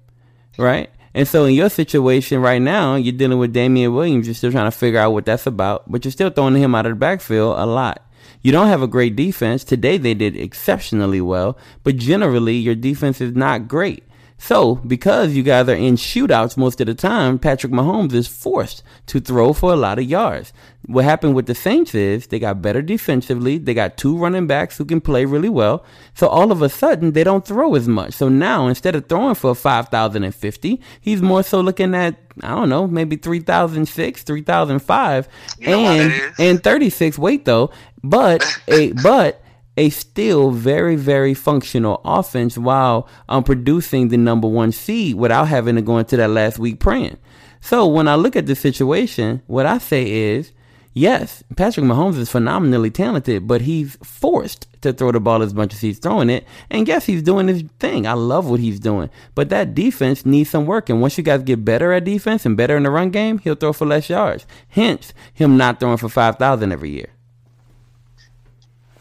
[0.58, 0.90] right?
[1.14, 4.28] And so in your situation right now, you're dealing with Damien Williams.
[4.28, 6.86] You're still trying to figure out what that's about, but you're still throwing him out
[6.86, 8.05] of the backfield a lot.
[8.42, 9.64] You don't have a great defense.
[9.64, 14.05] Today they did exceptionally well, but generally your defense is not great.
[14.38, 18.84] So, because you guys are in shootouts most of the time, Patrick Mahomes is forced
[19.08, 20.52] to throw for a lot of yards.
[20.88, 23.58] What happened with the Saints is they got better defensively.
[23.58, 25.84] They got two running backs who can play really well.
[26.14, 28.14] So all of a sudden they don't throw as much.
[28.14, 32.88] So now instead of throwing for 5,050, he's more so looking at, I don't know,
[32.88, 35.28] maybe 3,006, 3,005
[35.60, 37.72] You know and, and 36 weight though.
[38.04, 39.42] But a, but
[39.78, 45.48] a still very, very functional offense while I'm um, producing the number one seed without
[45.48, 47.18] having to go into that last week praying.
[47.62, 50.52] So when I look at the situation, what I say is,
[50.94, 55.74] yes, Patrick Mahomes is phenomenally talented, but he's forced to throw the ball as much
[55.74, 56.46] as he's throwing it.
[56.70, 58.06] And yes, he's doing his thing.
[58.06, 59.10] I love what he's doing.
[59.34, 60.90] But that defense needs some work.
[60.90, 63.56] And once you guys get better at defense and better in the run game, he'll
[63.56, 64.46] throw for less yards.
[64.70, 67.15] Hence, him not throwing for 5,000 every year.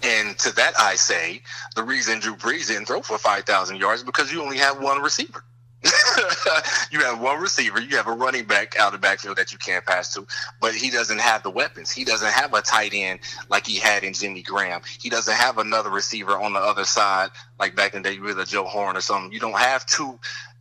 [0.05, 1.42] And to that, I say
[1.74, 5.00] the reason Drew Brees didn't throw for 5,000 yards is because you only have one
[5.00, 5.44] receiver.
[6.90, 9.84] you have one receiver, you have a running back out of backfield that you can't
[9.84, 10.26] pass to,
[10.61, 11.90] but he doesn't have the weapons.
[11.90, 14.80] He doesn't have a tight end like he had in Jimmy Graham.
[15.00, 18.38] He doesn't have another receiver on the other side like back in the day with
[18.38, 19.32] a Joe Horn or something.
[19.32, 20.18] You don't have two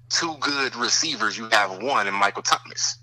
[0.09, 1.37] two good receivers.
[1.37, 2.97] You have one in Michael Thomas.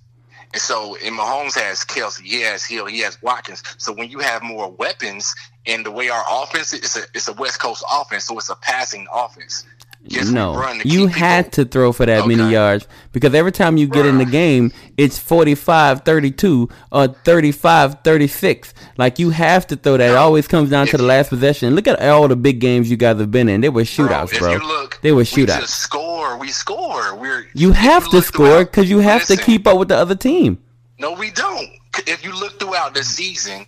[0.52, 3.62] And so, and Mahomes has Kelce, he has Hill, he has Watkins.
[3.78, 5.32] So when you have more weapons,
[5.66, 8.48] and the way our offense is, it's a it's a West Coast offense, so it's
[8.50, 9.64] a passing offense.
[10.02, 13.86] We no, you had people- to throw for that many yards because every time you
[13.86, 18.72] get in the game, it's 45 32 or 35 36.
[18.96, 20.10] Like you have to throw that.
[20.12, 21.74] It always comes down to the last possession.
[21.74, 23.60] Look at all the big games you guys have been in.
[23.60, 24.52] They were shootouts, if bro.
[24.52, 25.60] you look, they were We shootouts.
[25.60, 26.38] just score.
[26.38, 27.14] We score.
[27.16, 30.14] We're You if have to score because you have to keep up with the other
[30.14, 30.62] team.
[30.98, 31.68] No, we don't.
[32.06, 33.66] If you look throughout the season,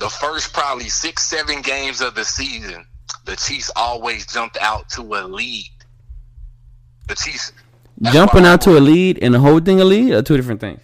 [0.00, 2.84] the first probably six, seven games of the season,
[3.26, 5.70] the Chiefs always jumped out to a lead.
[7.06, 7.52] The Chiefs
[8.02, 10.80] Jumping out to a lead and holding a lead are two different things.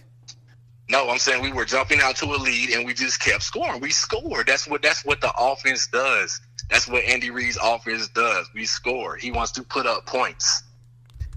[0.89, 3.81] No, I'm saying we were jumping out to a lead and we just kept scoring.
[3.81, 4.47] We scored.
[4.47, 6.39] That's what that's what the offense does.
[6.69, 8.47] That's what Andy Reid's offense does.
[8.53, 9.15] We score.
[9.15, 10.63] He wants to put up points.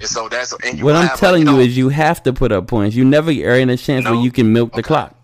[0.00, 2.52] And so that's and What I'm telling like, you know, is you have to put
[2.52, 2.94] up points.
[2.94, 4.86] You never are in a chance where you can milk the Okay.
[4.86, 5.16] clock.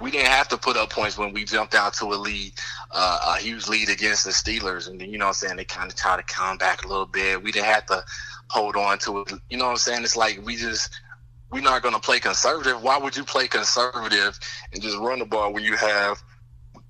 [0.00, 2.52] We didn't have to put up points when we jumped out to a lead,
[2.90, 5.90] uh, a huge lead against the Steelers, and you know what I'm saying they kind
[5.90, 7.42] of tried to come back a little bit.
[7.42, 8.04] We didn't have to
[8.48, 9.32] hold on to it.
[9.50, 10.02] You know what I'm saying?
[10.02, 10.90] It's like we just
[11.50, 12.82] we're not going to play conservative.
[12.82, 14.38] Why would you play conservative
[14.72, 16.20] and just run the ball when you have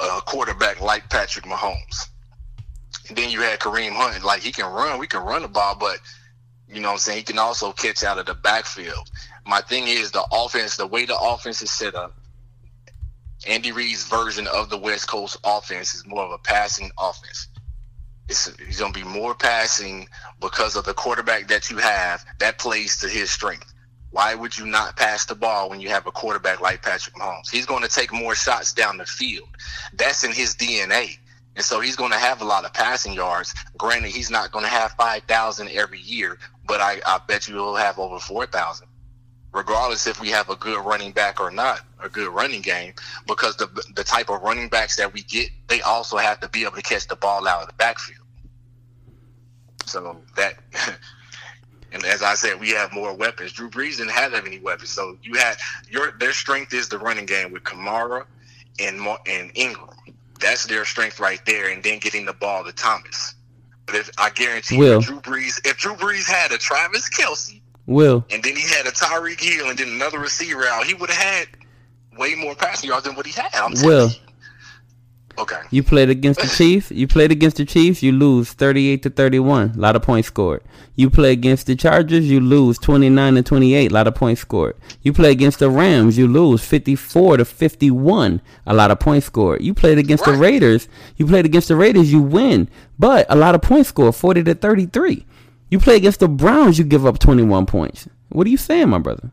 [0.01, 2.09] a quarterback like Patrick Mahomes?
[3.09, 5.77] And then you had Kareem Hunt, like he can run, we can run the ball,
[5.79, 5.99] but
[6.67, 7.19] you know what I'm saying?
[7.19, 9.11] He can also catch out of the backfield.
[9.47, 12.17] My thing is the offense, the way the offense is set up,
[13.47, 17.49] Andy Reid's version of the West Coast offense is more of a passing offense.
[18.29, 20.09] It's, he's going to be more passing
[20.41, 23.73] because of the quarterback that you have that plays to his strength.
[24.11, 27.51] Why would you not pass the ball when you have a quarterback like Patrick Mahomes?
[27.51, 29.49] He's going to take more shots down the field.
[29.93, 31.19] That's in his DNA.
[31.57, 33.55] And so he's going to have a lot of passing yards.
[33.77, 37.75] Granted, he's not going to have 5,000 every year, but I, I bet you he'll
[37.75, 38.87] have over 4,000,
[39.55, 42.93] regardless if we have a good running back or not, a good running game,
[43.27, 46.65] because the, the type of running backs that we get, they also have to be
[46.65, 48.19] able to catch the ball out of the backfield.
[49.87, 50.57] So that,
[51.93, 53.53] and as I said, we have more weapons.
[53.53, 54.91] Drew Brees didn't have any weapons.
[54.91, 55.57] So you had
[55.89, 58.27] your their strength is the running game with Kamara
[58.81, 59.91] and and Ingram.
[60.41, 63.35] That's their strength right there, and then getting the ball to Thomas.
[63.87, 65.01] But if I guarantee Will.
[65.01, 68.91] Drew Brees, if Drew Brees had a Travis Kelce, Will, and then he had a
[68.91, 71.49] Tyreek Hill, and then another receiver out, he would have had
[72.19, 73.51] way more passing yards than what he had.
[73.55, 74.09] I'm Will.
[74.09, 74.15] you.
[75.37, 75.61] Okay.
[75.71, 76.93] you played against the Chiefs.
[76.93, 78.05] You played against the Chiefs.
[78.05, 79.73] You lose thirty-eight to thirty-one.
[79.75, 80.63] A lot of points scored.
[80.95, 82.31] You play against the Chargers.
[82.31, 83.91] You lose twenty-nine to twenty-eight.
[83.91, 84.77] A lot of points scored.
[85.03, 86.17] You play against the Rams.
[86.17, 88.43] You lose fifty-four to fifty-one.
[88.65, 89.61] A lot of points scored.
[89.61, 90.87] You played against the Raiders.
[91.17, 92.13] You played against the Raiders.
[92.13, 94.15] You win, but a lot of points scored.
[94.15, 95.27] Forty to thirty-three.
[95.75, 96.79] You play against the Browns.
[96.79, 98.07] You give up twenty-one points.
[98.29, 99.33] What are you saying, my brother?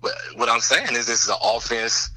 [0.00, 2.08] What I'm saying is this is an offense,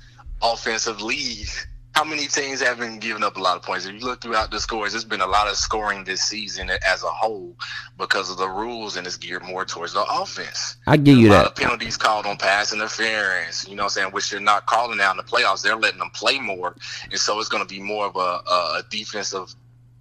[0.42, 1.50] offensive league.
[1.92, 3.86] How many teams have been giving up a lot of points?
[3.86, 7.04] If you look throughout the scores, there's been a lot of scoring this season as
[7.04, 7.58] a whole
[7.98, 10.78] because of the rules, and it's geared more towards the offense.
[10.88, 11.48] I give you a lot that.
[11.48, 15.02] of penalties called on pass interference, you know what I'm saying, which they're not calling
[15.02, 15.62] out in the playoffs.
[15.62, 16.74] They're letting them play more.
[17.12, 18.20] And so it's going to be more of a,
[18.50, 19.54] a, a defensive.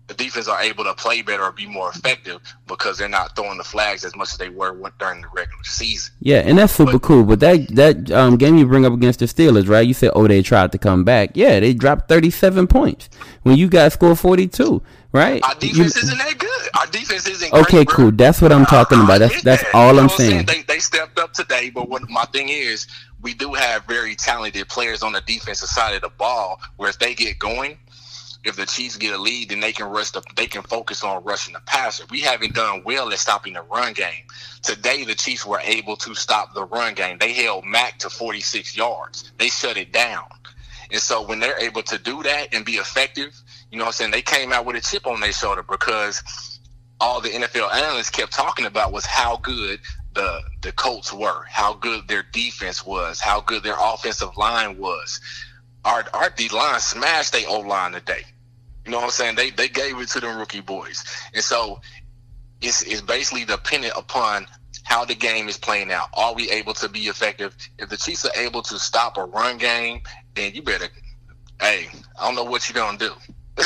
[0.09, 3.59] The defense are able to play better or be more effective because they're not throwing
[3.59, 6.15] the flags as much as they were during the regular season.
[6.21, 7.25] Yeah, and that's super cool.
[7.25, 9.87] But that that um, game you bring up against the Steelers, right?
[9.87, 11.31] You said, oh, they tried to come back.
[11.35, 13.09] Yeah, they dropped thirty-seven points
[13.43, 14.81] when you guys scored forty-two,
[15.11, 15.43] right?
[15.43, 16.53] Our You- defense isn't that good.
[16.79, 18.13] Our defense isn't Okay, great, cool.
[18.13, 19.19] That's what I'm talking about.
[19.19, 19.75] That's that's that.
[19.75, 20.47] all You know I'm what saying.
[20.47, 22.87] They, they stepped up today, but what my thing is,
[23.23, 26.61] we do have very talented players on the defensive side of the ball.
[26.77, 27.79] Where if they get going,
[28.47, 31.25] if the Chiefs get a lead, then they can rush the, they can focus on
[31.25, 32.05] rushing the passer.
[32.11, 34.25] We haven't done well at stopping the run game.
[34.63, 37.19] Today, the Chiefs were able to stop the run game.
[37.19, 39.33] They held Mack to 46 yards.
[39.39, 40.25] They shut it down.
[40.93, 43.35] And so when they're able to do that and be effective,
[43.73, 46.23] you know what I'm saying, they came out with a chip on their shoulder because
[47.01, 49.81] all the NFL analysts kept talking about was how good
[50.15, 55.21] the the Colts were, how good their defense was, how good their offensive line was.
[55.85, 58.25] Our our D line smashed their O line today.
[58.87, 59.35] You know what I'm saying?
[59.35, 61.05] They they gave it to them rookie boys.
[61.35, 61.81] And so
[62.61, 64.47] it's it's basically dependent upon
[64.85, 66.09] how the game is playing out.
[66.15, 67.57] Are we able to be effective?
[67.79, 70.03] If the Chiefs are able to stop a run game,
[70.35, 70.89] then you better
[71.61, 73.13] hey, I don't know what you're gonna do.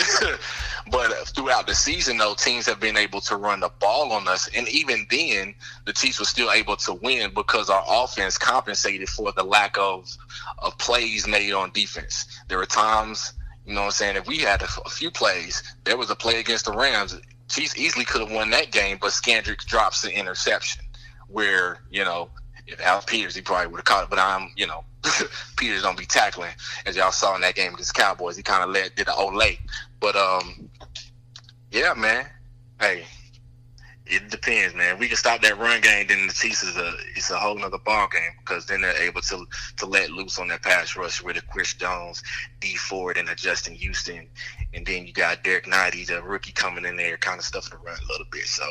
[0.91, 4.49] but throughout the season, though, teams have been able to run the ball on us,
[4.57, 5.55] and even then,
[5.85, 10.09] the Chiefs were still able to win because our offense compensated for the lack of
[10.61, 12.27] of plays made on defense.
[12.49, 13.33] There were times,
[13.67, 16.17] you know, what I'm saying, if we had a, a few plays, there was a
[16.17, 17.19] play against the Rams.
[17.49, 20.85] Chiefs easily could have won that game, but Scandrick drops the interception,
[21.29, 22.31] where you know.
[22.67, 24.85] If Al Peters, he probably would have caught it, but I'm, you know,
[25.57, 26.53] Peters don't be tackling,
[26.87, 28.37] as y'all saw in that game against Cowboys.
[28.37, 29.59] He kind of let did the Olay,
[29.99, 30.71] but um,
[31.73, 32.27] yeah, man.
[32.79, 33.05] Hey,
[34.11, 34.99] it depends, man.
[34.99, 37.79] We can stop that run game, then the Chiefs is a it's a whole nother
[37.79, 39.47] ball game because then they're able to
[39.79, 42.23] to let loose on that pass rush with a Chris Jones,
[42.61, 44.27] Dee Ford, and a Justin Houston,
[44.75, 47.85] and then you got Derrick Nnadi, the rookie, coming in there, kind of stuffing the
[47.85, 48.47] run a little bit.
[48.47, 48.65] So,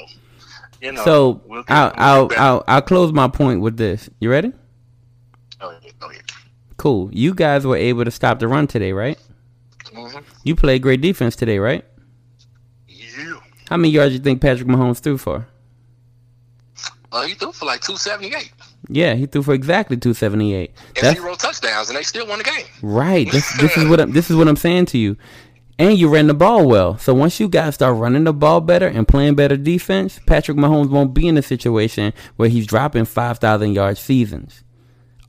[0.81, 2.53] you know, so we'll get- I'll we'll I'll.
[2.55, 4.09] I'll I'll close my point with this.
[4.19, 4.51] You ready?
[5.61, 6.19] Oh, yeah, oh, yeah.
[6.77, 7.09] Cool.
[7.11, 9.19] You guys were able to stop the run today, right?
[9.93, 10.23] Mhm.
[10.43, 11.83] You played great defense today, right?
[13.69, 15.47] How many yards do you think Patrick Mahomes threw for?
[17.11, 18.51] Uh, he threw for like 278
[18.87, 20.71] Yeah, he threw for exactly 278.
[20.95, 22.65] and That's zero touchdowns, and they still won the game.
[22.81, 23.29] right.
[23.31, 25.17] This, this is what I'm, this is what I'm saying to you.
[25.77, 26.97] And you ran the ball well.
[26.97, 30.89] So once you guys start running the ball better and playing better defense, Patrick Mahomes
[30.89, 34.63] won't be in a situation where he's dropping 5,000 yard seasons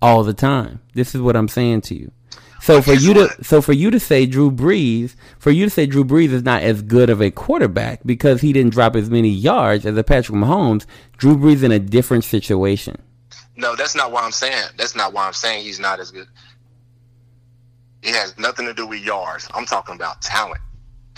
[0.03, 0.81] all the time.
[0.95, 2.11] This is what I'm saying to you.
[2.61, 5.87] So for you to so for you to say Drew Brees, for you to say
[5.87, 9.31] Drew Brees is not as good of a quarterback because he didn't drop as many
[9.31, 10.85] yards as a Patrick Mahomes,
[11.17, 12.97] Drew Brees in a different situation.
[13.57, 14.69] No, that's not why I'm saying.
[14.77, 16.27] That's not why I'm saying he's not as good.
[18.03, 19.49] It has nothing to do with yards.
[19.53, 20.61] I'm talking about talent.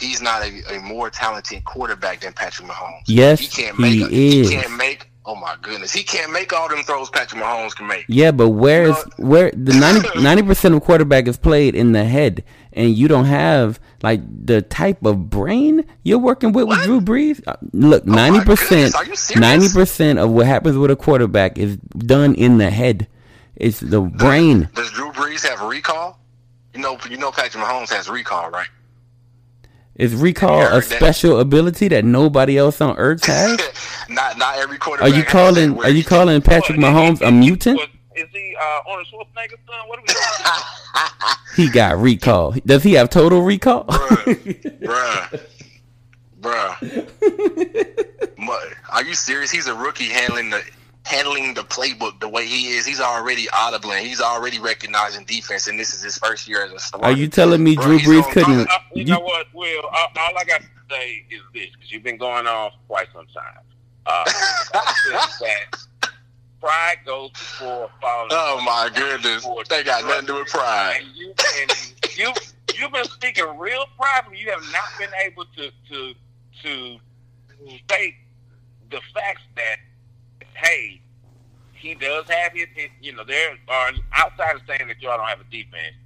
[0.01, 3.03] He's not a, a more talented quarterback than Patrick Mahomes.
[3.07, 4.11] Yes, he can't he make.
[4.11, 4.51] A, is.
[4.51, 5.12] He can't make.
[5.25, 8.05] Oh my goodness, he can't make all them throws Patrick Mahomes can make.
[8.09, 9.73] Yeah, but where is where the
[10.21, 12.43] 90 percent of quarterback is played in the head,
[12.73, 17.41] and you don't have like the type of brain you're working with with Drew Brees.
[17.47, 19.41] Uh, Look, ninety percent, goodness, are you serious?
[19.41, 23.07] ninety percent of what happens with a quarterback is done in the head.
[23.55, 24.69] It's the brain.
[24.75, 26.19] Does Drew Brees have recall?
[26.75, 28.67] You know, you know Patrick Mahomes has recall, right?
[29.97, 33.59] Is recall Yeah, a that- special ability that nobody else on earth has?
[34.09, 35.13] not not every quarterback.
[35.13, 35.79] Are you calling?
[35.81, 37.77] Are you calling Patrick What, Mahomes is- a mutant?
[37.79, 39.89] what, Is he uh, Arnold Schwarzenegger's son?
[39.89, 42.55] What are we talking He got recall.
[42.65, 43.85] Does he have total recall?
[43.85, 45.41] bruh,
[46.41, 48.39] bruh.
[48.39, 48.53] Mu-
[48.91, 49.51] Are you serious?
[49.51, 50.63] He's a rookie handling the
[51.05, 52.87] handling the playbook the way he is.
[52.87, 53.93] He's already audible.
[53.93, 57.07] and He's already recognizing defense, and this is his first year as a starter.
[57.07, 58.69] Are you telling me Bruh, Drew Brees couldn't?
[58.95, 59.83] You, You, know what, Will?
[59.93, 63.09] Uh, all I got to say is this, because you've been going on for quite
[63.13, 63.63] some time.
[64.07, 64.25] Uh,
[64.73, 65.67] that
[66.61, 68.29] pride goes before falling.
[68.31, 71.01] Oh my goodness, they got nothing to do with pride.
[71.01, 72.33] And you and you
[72.79, 74.39] you've been speaking real privately.
[74.39, 76.15] You have not been able to to
[76.63, 76.99] to
[77.85, 78.15] state
[78.91, 79.77] the facts that
[80.55, 81.01] hey,
[81.75, 85.29] he does have his, his you know, there are outside of saying that y'all don't
[85.29, 85.97] have a defense.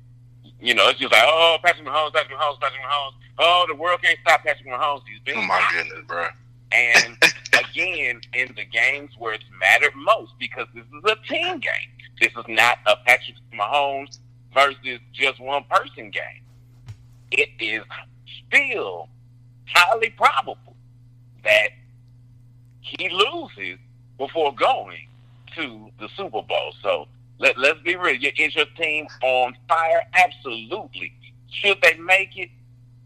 [0.60, 3.12] You know, it's just like, oh, Patrick Mahomes, Patrick Mahomes, Patrick Mahomes.
[3.38, 5.02] Oh, the world can't stop Patrick Mahomes.
[5.06, 6.26] He's been Oh my goodness, bro.
[6.72, 7.16] and
[7.70, 11.90] again, in the games where it's mattered most, because this is a team game.
[12.20, 14.18] This is not a Patrick Mahomes
[14.54, 16.42] versus just one person game.
[17.30, 17.82] It is
[18.48, 19.10] still
[19.66, 20.74] highly probable
[21.44, 21.68] that
[22.80, 23.78] he loses
[24.18, 24.98] before going
[25.56, 26.74] to the Super Bowl.
[26.82, 27.08] So
[27.38, 28.16] let, let's be real.
[28.16, 30.02] Your- Is your team on fire?
[30.14, 31.12] Absolutely.
[31.50, 32.50] Should they make it?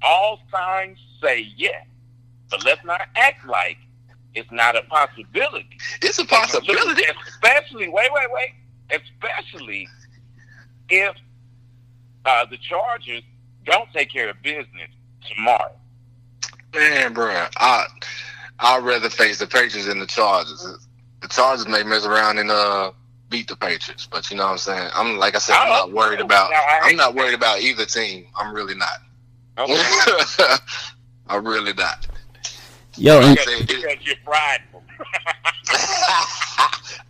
[0.02, 1.86] All signs say yes.
[2.50, 3.78] But let's not act like
[4.34, 5.68] it's not a possibility.
[6.02, 7.04] It's a possibility.
[7.28, 8.50] Especially, wait, wait, wait.
[8.90, 9.88] Especially
[10.88, 11.16] if
[12.24, 13.22] uh, the Chargers
[13.66, 14.90] don't take care of business
[15.34, 15.72] tomorrow.
[16.74, 17.86] Man, bro, I
[18.60, 20.66] I'd rather face the Patriots than the Chargers.
[21.30, 22.90] The Chargers may mess around and uh
[23.28, 24.90] beat the Patriots, but you know what I'm saying.
[24.94, 26.50] I'm like I said, I'm not worried about.
[26.82, 28.26] I'm not worried about either team.
[28.36, 28.98] I'm really not.
[29.58, 29.76] Okay.
[31.28, 32.06] I'm really not.
[32.96, 34.82] yo, and, because, because you're prideful.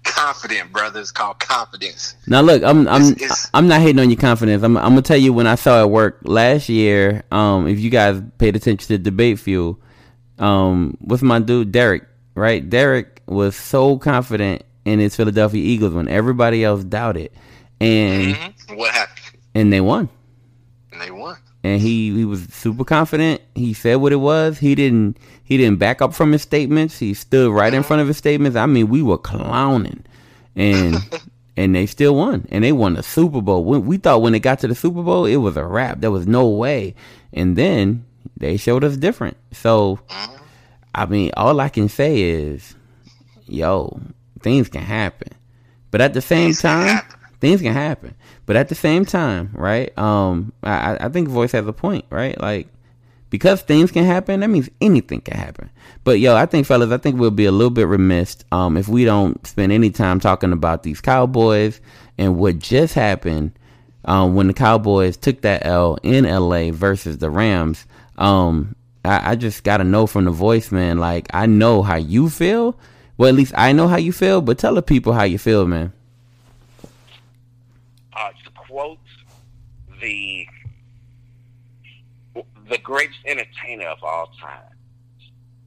[0.05, 1.01] Confident, brother.
[1.01, 2.17] It's called confidence.
[2.27, 4.63] now look, I'm I'm It's- it's- I'm not hating on your confidence.
[4.63, 7.23] I'm I'm gonna tell you when I saw it work last year.
[7.31, 9.79] Um, if you guys paid attention to debate fuel,
[10.39, 12.05] um, what's my dude Derek?
[12.35, 17.31] Right, Derek was so confident in his Philadelphia Eagles when everybody else doubted,
[17.81, 18.77] and Mhm.
[18.77, 19.37] What happened?
[19.55, 20.09] and they won.
[20.93, 21.37] And they won.
[21.63, 23.41] and he he was super confident.
[23.55, 24.59] He said what it was.
[24.59, 26.99] He didn't he didn't back up from his statements.
[26.99, 28.57] He stood right in front of his statements.
[28.57, 30.05] I mean, we were clowning,
[30.57, 30.97] and
[31.57, 33.65] and they still won, and they won the Super Bowl.
[33.65, 36.01] We, we thought when it got to the Super Bowl, it was a wrap.
[36.01, 36.95] There was no way,
[37.35, 38.05] and then
[38.39, 39.37] they showed us different.
[39.53, 39.99] So,
[40.95, 42.75] I mean, all I can say is,
[43.53, 44.01] yo,
[44.43, 45.29] things can happen,
[45.91, 47.21] but at the same Things time, happen.
[47.41, 48.15] things can happen.
[48.47, 49.97] But at the same time, right?
[49.99, 52.41] Um, I, I- I think Voice has a point, right?
[52.41, 52.69] Like,
[53.29, 55.71] because things can happen, that means anything can happen.
[56.03, 58.89] But yo, I think, fellas, I think we'll be a little bit remiss um, if
[58.89, 61.81] we don't spend any time talking about these Cowboys
[62.19, 63.53] and what just happened
[64.05, 67.87] um, when the Cowboys took that L in LA versus the Rams.
[68.19, 68.75] Um,
[69.05, 70.99] I, I just got to know from the voice, man.
[70.99, 72.77] Like, I know how you feel.
[73.21, 75.67] Well, at least I know how you feel, but tell the people how you feel,
[75.67, 75.93] man.
[78.15, 78.99] uh, to quote
[80.01, 80.47] the
[82.71, 84.75] the greatest entertainer of all time,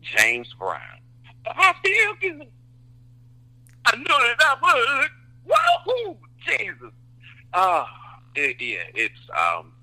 [0.01, 0.79] James Brown.
[1.45, 2.47] I feel good.
[3.85, 5.03] I knew that I
[5.45, 5.53] would.
[5.53, 6.17] Woohoo!
[6.47, 6.91] Jesus.
[7.53, 7.87] Ah,
[8.33, 9.73] it, yeah, it's um,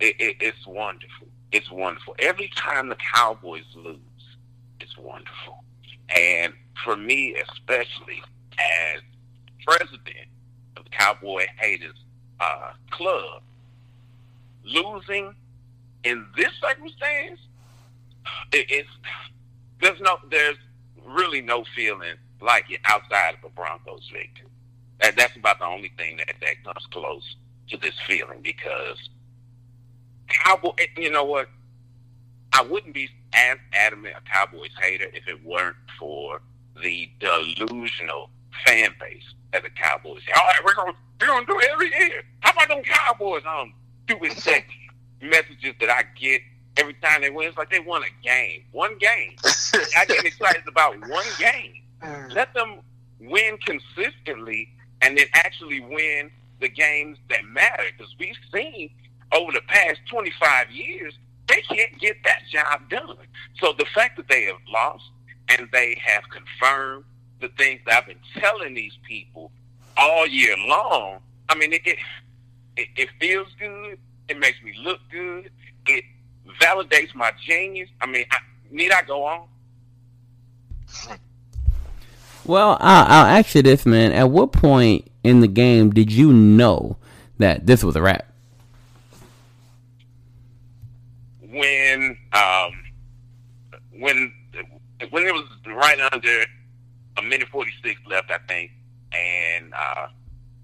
[0.00, 1.28] it, it, it's wonderful.
[1.52, 2.16] It's wonderful.
[2.18, 3.98] Every time the Cowboys lose,
[4.80, 5.64] it's wonderful.
[6.08, 6.54] And
[6.84, 8.22] for me, especially
[8.58, 9.00] as
[9.66, 10.28] president
[10.76, 11.96] of the Cowboy Haters
[12.40, 13.42] uh, Club,
[14.64, 15.34] losing
[16.04, 17.40] in this circumstance,
[18.52, 18.88] it, it's
[19.80, 20.56] there's no there's
[21.06, 24.48] really no feeling like it outside of a Broncos victory.
[25.00, 27.36] That that's about the only thing that that comes close
[27.70, 28.98] to this feeling because
[30.28, 30.72] Cowboy.
[30.96, 31.48] You know what?
[32.52, 36.40] I wouldn't be as adamant a Cowboys hater if it weren't for
[36.80, 38.30] the delusional
[38.66, 40.22] fan base that the Cowboys.
[40.34, 42.22] All right, we're gonna we're gonna do it every year.
[42.40, 43.42] How about them Cowboys?
[43.46, 44.70] Um, stupid text
[45.20, 46.42] messages that I get
[46.76, 47.48] every time they win.
[47.48, 49.36] It's like they won a game, one game.
[49.96, 51.74] I get excited about one game.
[52.34, 52.80] Let them
[53.20, 54.68] win consistently
[55.00, 57.84] and then actually win the games that matter.
[57.96, 58.90] Because we've seen
[59.32, 61.14] over the past 25 years,
[61.48, 63.16] they can't get that job done.
[63.60, 65.04] So the fact that they have lost
[65.48, 67.04] and they have confirmed
[67.40, 69.50] the things that I've been telling these people
[69.96, 71.18] all year long,
[71.48, 73.98] I mean, it, it, it feels good.
[74.28, 75.50] It makes me look good.
[75.86, 76.04] It
[76.60, 77.90] validates my genius.
[78.00, 78.38] I mean, I,
[78.70, 79.46] need I go on?
[82.44, 84.12] Well, I'll, I'll ask you this, man.
[84.12, 86.96] At what point in the game did you know
[87.38, 88.26] that this was a wrap?
[91.48, 92.82] When, um,
[93.98, 94.32] when,
[95.10, 96.44] when it was right under
[97.18, 98.70] a minute forty six left, I think,
[99.12, 100.06] and uh,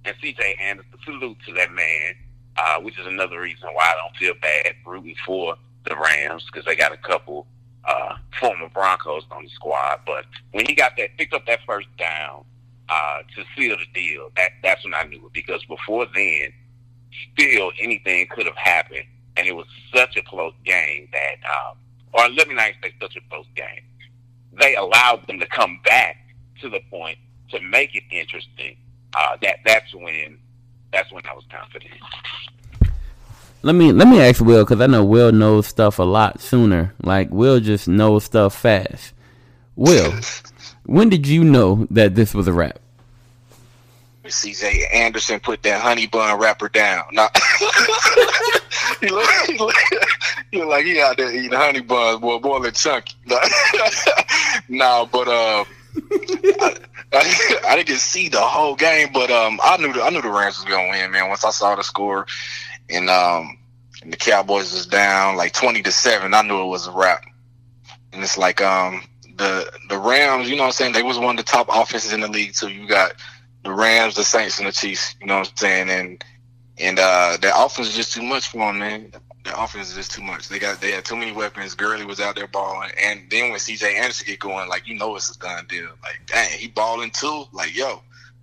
[0.05, 0.57] and C.J.
[0.61, 2.15] Anderson, salute to that man,
[2.57, 6.65] uh, which is another reason why I don't feel bad rooting for the Rams because
[6.65, 7.47] they got a couple
[7.85, 10.01] uh, former Broncos on the squad.
[10.07, 12.45] But when he got that, picked up that first down
[12.89, 15.33] uh, to seal the deal, that that's when I knew it.
[15.33, 16.53] Because before then,
[17.33, 19.05] still anything could have happened,
[19.37, 21.77] and it was such a close game that, um,
[22.13, 23.83] or let me not say such a close game.
[24.61, 26.17] They allowed them to come back
[26.61, 27.19] to the point
[27.51, 28.77] to make it interesting.
[29.15, 30.39] Uh, that that's when
[30.93, 31.95] that's when I was confident.
[33.63, 36.95] Let me let me ask Will because I know Will knows stuff a lot sooner.
[37.03, 39.13] Like Will just knows stuff fast.
[39.77, 40.13] Will,
[40.87, 42.79] when did you know that this was a wrap?
[44.25, 47.05] CJ Anderson put that honey bun wrapper down.
[47.13, 47.29] Nah.
[49.01, 49.75] he, look, he, look,
[50.53, 53.15] like he out there eating honey buns, boy, and chunky.
[54.69, 55.65] nah, but uh,
[56.13, 56.77] I,
[57.13, 60.31] I, I, didn't see the whole game, but um, I knew the, I knew the
[60.31, 61.29] Rams was gonna win, man.
[61.29, 62.27] Once I saw the score,
[62.89, 63.59] and um,
[64.03, 67.25] and the Cowboys was down like twenty to seven, I knew it was a wrap.
[68.13, 69.03] And it's like um,
[69.37, 70.93] the the Rams, you know what I'm saying?
[70.93, 72.69] They was one of the top offenses in the league too.
[72.69, 73.15] You got
[73.65, 75.15] the Rams, the Saints, and the Chiefs.
[75.21, 75.91] You know what I'm saying?
[75.91, 76.25] And
[76.79, 79.13] and uh, their offense is just too much for them, man.
[79.49, 80.49] Their offense is just too much.
[80.49, 81.75] They got they had too many weapons.
[81.75, 83.97] Gurley was out there balling, and then when C.J.
[83.97, 85.89] Anderson get going, like you know it's a done deal.
[86.03, 87.45] Like dang, he balling too.
[87.53, 88.03] Like yo,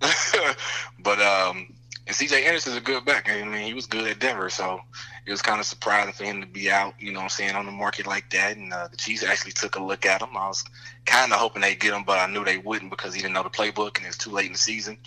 [1.04, 1.72] but um,
[2.08, 2.44] and C.J.
[2.44, 3.30] Anderson's a good back.
[3.30, 4.80] I mean, he was good at Denver, so
[5.26, 7.54] it was kind of surprising for him to be out, you know what I'm saying,
[7.54, 8.56] on the market like that.
[8.56, 10.36] And uh, the Chiefs actually took a look at him.
[10.36, 10.64] I was
[11.04, 13.44] kind of hoping they'd get him, but I knew they wouldn't because he didn't know
[13.44, 14.98] the playbook and it's too late in the season.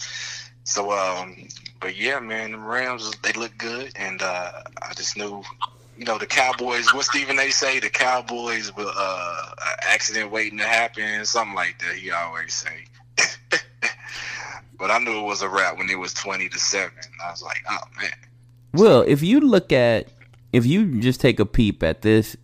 [0.65, 1.35] So, um,
[1.79, 3.93] but yeah, man, the Rams, they look good.
[3.95, 5.41] And uh, I just knew,
[5.99, 10.63] you know, the Cowboys, what Stephen A say, the Cowboys will, uh, accident waiting to
[10.63, 12.85] happen, something like that, he always say.
[14.79, 16.89] but I knew it was a wrap when it was 20 to 7.
[17.21, 18.11] I was like, oh, man.
[18.73, 20.07] Well, if you look at,
[20.53, 22.37] if you just take a peep at this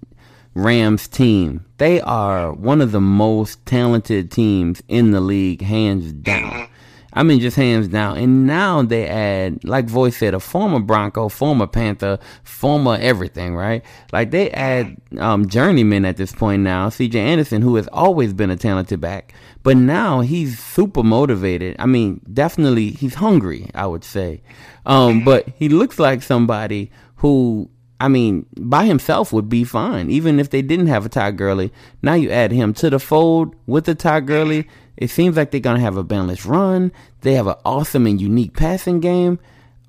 [0.53, 6.51] Rams team, they are one of the most talented teams in the league, hands down.
[6.51, 6.73] Mm-hmm.
[7.15, 8.17] I mean, just hands down.
[8.17, 13.83] And now they add, like Voice said, a former Bronco, former Panther, former everything, right?
[14.11, 18.51] Like they add um, journeyman at this point now, CJ Anderson, who has always been
[18.51, 21.77] a talented back, but now he's super motivated.
[21.79, 24.41] I mean, definitely he's hungry, I would say.
[24.85, 30.39] Um, but he looks like somebody who I mean, by himself would be fine, even
[30.39, 31.71] if they didn't have a Ty Gurley.
[32.01, 34.67] Now you add him to the fold with the Ty Gurley.
[34.97, 36.91] It seems like they're gonna have a balanced run.
[37.21, 39.39] They have an awesome and unique passing game.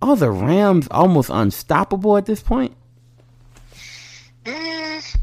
[0.02, 2.76] Are the Rams almost unstoppable at this point?
[4.44, 5.16] Mm.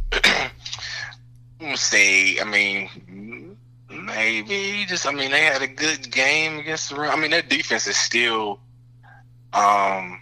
[1.76, 3.58] say, I mean,
[3.90, 5.08] maybe just.
[5.08, 6.96] I mean, they had a good game against the.
[6.96, 7.16] Rams.
[7.16, 8.60] I mean, their defense is still
[9.54, 10.22] um,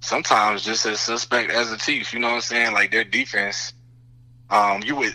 [0.00, 2.12] sometimes just as suspect as the Chiefs.
[2.12, 2.72] You know what I'm saying?
[2.72, 3.72] Like their defense,
[4.50, 5.14] um, you would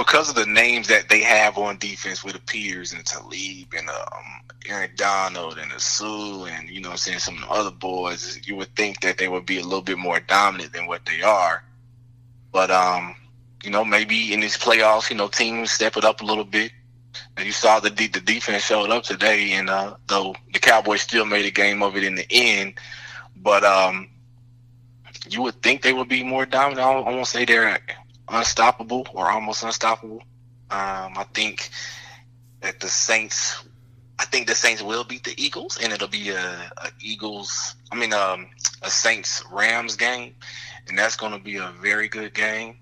[0.00, 3.86] because of the names that they have on defense with the Peters and Talib and
[3.90, 8.40] um, Aaron Donald and Suh and you know I'm saying some of the other boys,
[8.46, 11.20] you would think that they would be a little bit more dominant than what they
[11.20, 11.62] are.
[12.50, 13.14] But um,
[13.62, 16.72] you know, maybe in these playoffs, you know, teams step it up a little bit.
[17.36, 21.26] And you saw the the defense showed up today, and uh, though the Cowboys still
[21.26, 22.74] made a game of it in the end,
[23.36, 24.08] but um,
[25.28, 26.86] you would think they would be more dominant.
[26.86, 27.78] I won't say they're
[28.30, 30.22] unstoppable or almost unstoppable.
[30.70, 31.70] Um, I think
[32.60, 33.62] that the Saints,
[34.18, 37.74] I think the Saints will beat the Eagles, and it'll be a, a Eagles.
[37.90, 38.48] I mean, um,
[38.82, 40.34] a Saints Rams game,
[40.88, 42.76] and that's going to be a very good game.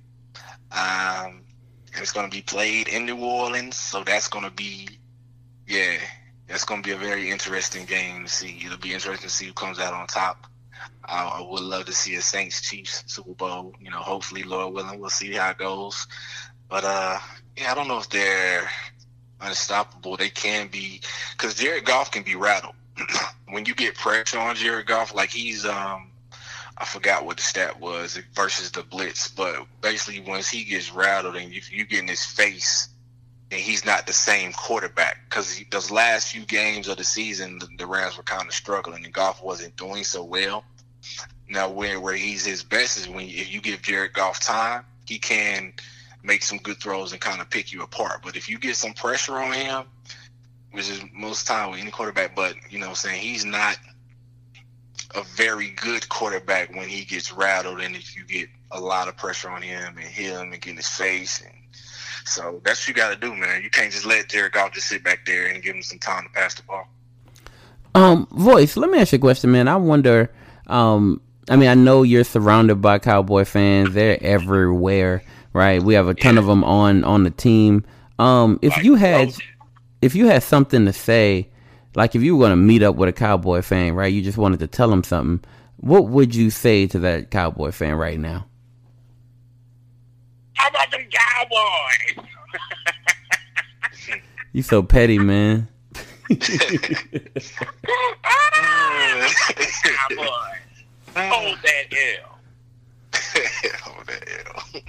[0.71, 1.43] Um,
[1.95, 4.89] and it's going to be played in New Orleans, so that's going to be,
[5.67, 5.97] yeah,
[6.47, 8.61] that's going to be a very interesting game to see.
[8.65, 10.47] It'll be interesting to see who comes out on top.
[11.05, 13.75] I, I would love to see a Saints Chiefs Super Bowl.
[13.81, 16.07] You know, hopefully, Lord willing, we'll see how it goes.
[16.69, 17.19] But uh,
[17.57, 18.69] yeah, I don't know if they're
[19.41, 20.17] unstoppable.
[20.17, 21.01] They can be
[21.33, 22.75] because Jared Goff can be rattled
[23.49, 25.15] when you get pressure on Jared Goff.
[25.15, 26.11] Like he's um,
[26.81, 31.35] I forgot what the stat was versus the blitz, but basically once he gets rattled
[31.35, 32.89] and you, you get in his face,
[33.51, 37.69] and he's not the same quarterback because those last few games of the season, the,
[37.79, 40.65] the Rams were kind of struggling and Goff wasn't doing so well.
[41.49, 45.19] Now, where where he's his best is when if you give Jared Goff time, he
[45.19, 45.73] can
[46.23, 48.21] make some good throws and kind of pick you apart.
[48.23, 49.85] But if you get some pressure on him,
[50.73, 53.79] which is most time with any quarterback, but you know, saying he's not
[55.15, 59.17] a very good quarterback when he gets rattled and if you get a lot of
[59.17, 61.55] pressure on him and hit him and get in his face and
[62.29, 63.63] so that's what you got to do, man.
[63.63, 66.25] You can't just let Jared Goff just sit back there and give him some time
[66.25, 66.87] to pass the ball.
[67.95, 68.77] Um, voice.
[68.77, 69.67] Let me ask you a question, man.
[69.67, 70.31] I wonder.
[70.69, 73.95] Um, I mean, I know you're surrounded by Cowboy fans.
[73.95, 75.83] They're everywhere, right?
[75.83, 76.41] We have a ton yeah.
[76.41, 77.85] of them on on the team.
[78.19, 79.33] Um, if you had,
[80.03, 81.49] if you had something to say,
[81.95, 84.13] like if you were going to meet up with a Cowboy fan, right?
[84.13, 85.49] You just wanted to tell them something.
[85.79, 88.47] What would you say to that Cowboy fan right now?
[90.55, 92.27] How about the Cowboys?
[94.53, 95.69] you so petty, man.
[100.09, 100.58] Cowboys.
[101.19, 102.39] Hold that L.
[103.83, 104.83] Hold that L.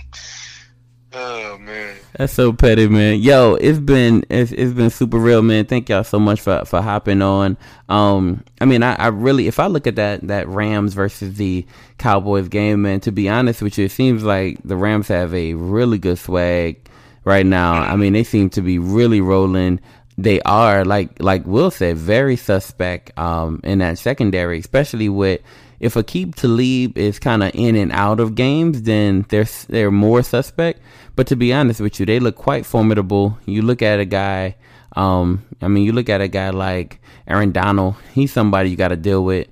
[1.11, 3.19] Oh man, that's so petty, man.
[3.19, 5.65] Yo, it's been it's, it's been super real, man.
[5.65, 7.57] Thank y'all so much for for hopping on.
[7.88, 11.65] Um, I mean, I, I really, if I look at that that Rams versus the
[11.97, 15.55] Cowboys game, man, to be honest with you, it seems like the Rams have a
[15.55, 16.88] really good swag
[17.25, 17.73] right now.
[17.73, 19.80] I mean, they seem to be really rolling.
[20.15, 25.41] They are like like Will said, very suspect um in that secondary, especially with
[25.80, 30.23] if Aqib Talib is kind of in and out of games, then they're they're more
[30.23, 30.82] suspect.
[31.15, 33.38] But to be honest with you, they look quite formidable.
[33.45, 34.55] You look at a guy,
[34.95, 37.95] um, I mean, you look at a guy like Aaron Donald.
[38.13, 39.47] He's somebody you got to deal with.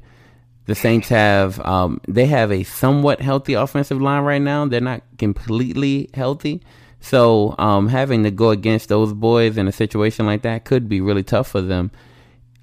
[0.65, 4.65] The Saints have um, they have a somewhat healthy offensive line right now.
[4.65, 6.61] They're not completely healthy,
[6.99, 10.99] so um, having to go against those boys in a situation like that could be
[10.99, 11.89] really tough for them.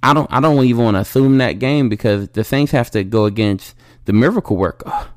[0.04, 3.04] I don't I don't even want to assume that game because the Saints have to
[3.04, 3.74] go against
[4.04, 5.08] the miracle worker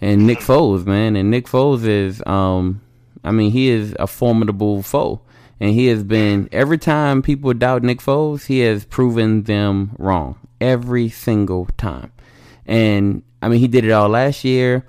[0.00, 1.14] and Nick Foles, man.
[1.14, 2.80] And Nick Foles is um
[3.22, 5.20] I mean, he is a formidable foe.
[5.60, 10.36] And he has been every time people doubt Nick Foles, he has proven them wrong
[10.60, 12.10] every single time.
[12.66, 14.84] And I mean, he did it all last year.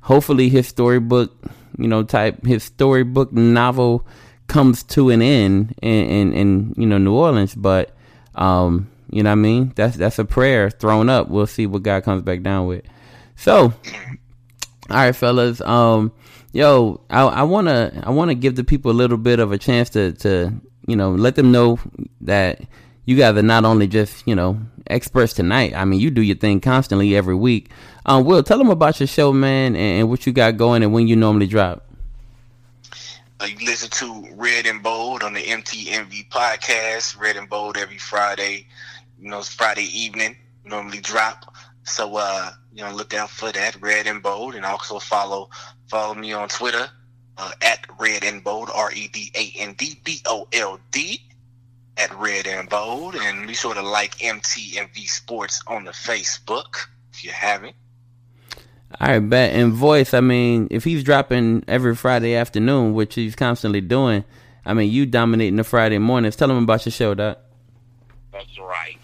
[0.00, 1.32] Hopefully, his storybook,
[1.78, 4.06] you know, type his storybook novel
[4.48, 7.54] comes to an end in, in, in you know New Orleans.
[7.54, 7.96] But
[8.34, 9.72] um, you know what I mean?
[9.76, 11.28] That's that's a prayer thrown up.
[11.28, 12.84] We'll see what God comes back down with.
[13.36, 13.72] So, all
[14.88, 15.60] right, fellas.
[15.60, 16.12] Um,
[16.52, 19.90] yo, I, I wanna I wanna give the people a little bit of a chance
[19.90, 20.52] to to
[20.86, 21.78] you know let them know
[22.22, 22.62] that
[23.04, 25.74] you guys are not only just you know experts tonight.
[25.74, 27.70] I mean, you do your thing constantly every week.
[28.06, 30.92] Um, Will, tell them about your show, man, and, and what you got going and
[30.92, 31.86] when you normally drop.
[33.46, 37.18] You listen to Red and Bold on the MTMV podcast.
[37.18, 38.68] Red and Bold every Friday.
[39.18, 40.36] You know, it's Friday evening.
[40.64, 41.52] Normally drop.
[41.82, 45.50] So uh, you know, look out for that Red and Bold, and also follow
[45.88, 46.88] follow me on Twitter
[47.36, 51.20] uh, at Red and Bold R E D A N D B O L D
[51.96, 56.76] at Red and Bold, and be sure to like MTMV Sports on the Facebook
[57.12, 57.74] if you haven't.
[59.00, 59.54] All right, bet.
[59.54, 64.24] And voice, I mean, if he's dropping every Friday afternoon, which he's constantly doing,
[64.64, 66.36] I mean, you dominating the Friday mornings.
[66.36, 67.38] Tell him about your show, Doc.
[68.32, 68.98] That's right.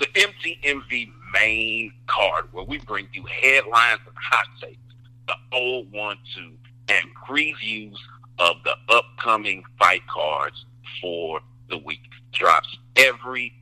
[0.00, 4.78] The MTMV main card, where we bring you headlines and hot takes,
[5.26, 6.52] the old one, two,
[6.88, 7.96] and previews
[8.38, 10.64] of the upcoming fight cards
[11.00, 12.00] for the week.
[12.32, 13.52] Drops every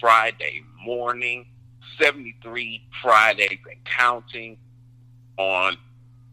[0.00, 1.46] Friday morning,
[2.00, 4.56] 73 Fridays and counting
[5.36, 5.76] on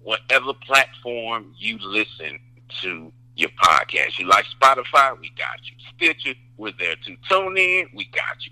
[0.02, 2.40] whatever platform you listen
[2.82, 4.20] to your podcast.
[4.20, 5.20] You like Spotify?
[5.20, 5.74] We got you.
[5.96, 8.52] Stitcher, we're there to Tune in, we got you.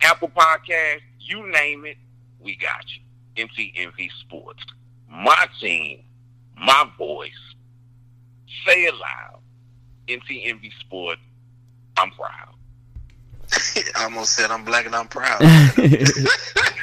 [0.00, 1.96] Apple Podcast, you name it,
[2.40, 3.46] we got you.
[3.46, 4.62] MTMV Sports.
[5.10, 6.02] My team,
[6.56, 7.30] my voice.
[8.66, 9.40] Say it loud.
[10.08, 11.20] MTMV Sports.
[11.96, 12.54] I'm proud.
[13.96, 15.40] I almost said I'm black and I'm proud.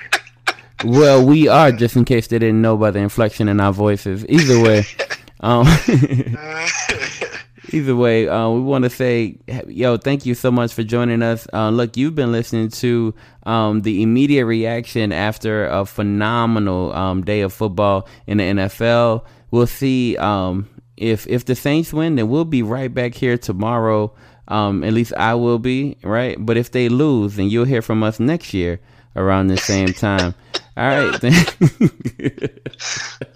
[0.84, 4.26] well, we are, just in case they didn't know by the inflection in our voices.
[4.28, 4.84] Either way,
[5.40, 5.66] um,
[7.72, 11.48] either way, uh, we want to say, yo, thank you so much for joining us.
[11.54, 13.14] Uh, look, you've been listening to
[13.44, 19.24] um, the immediate reaction after a phenomenal um, day of football in the NFL.
[19.52, 20.68] We'll see um,
[20.98, 24.14] if if the Saints win, then we'll be right back here tomorrow
[24.48, 26.36] Um, at least I will be, right?
[26.40, 28.80] But if they lose, then you'll hear from us next year
[29.16, 30.36] around the same time.
[30.78, 31.24] All right.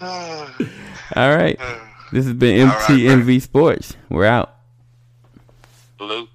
[1.16, 1.58] All right.
[2.12, 3.96] This has been right, MTMV Sports.
[4.08, 4.56] We're out.
[5.96, 6.26] Blue.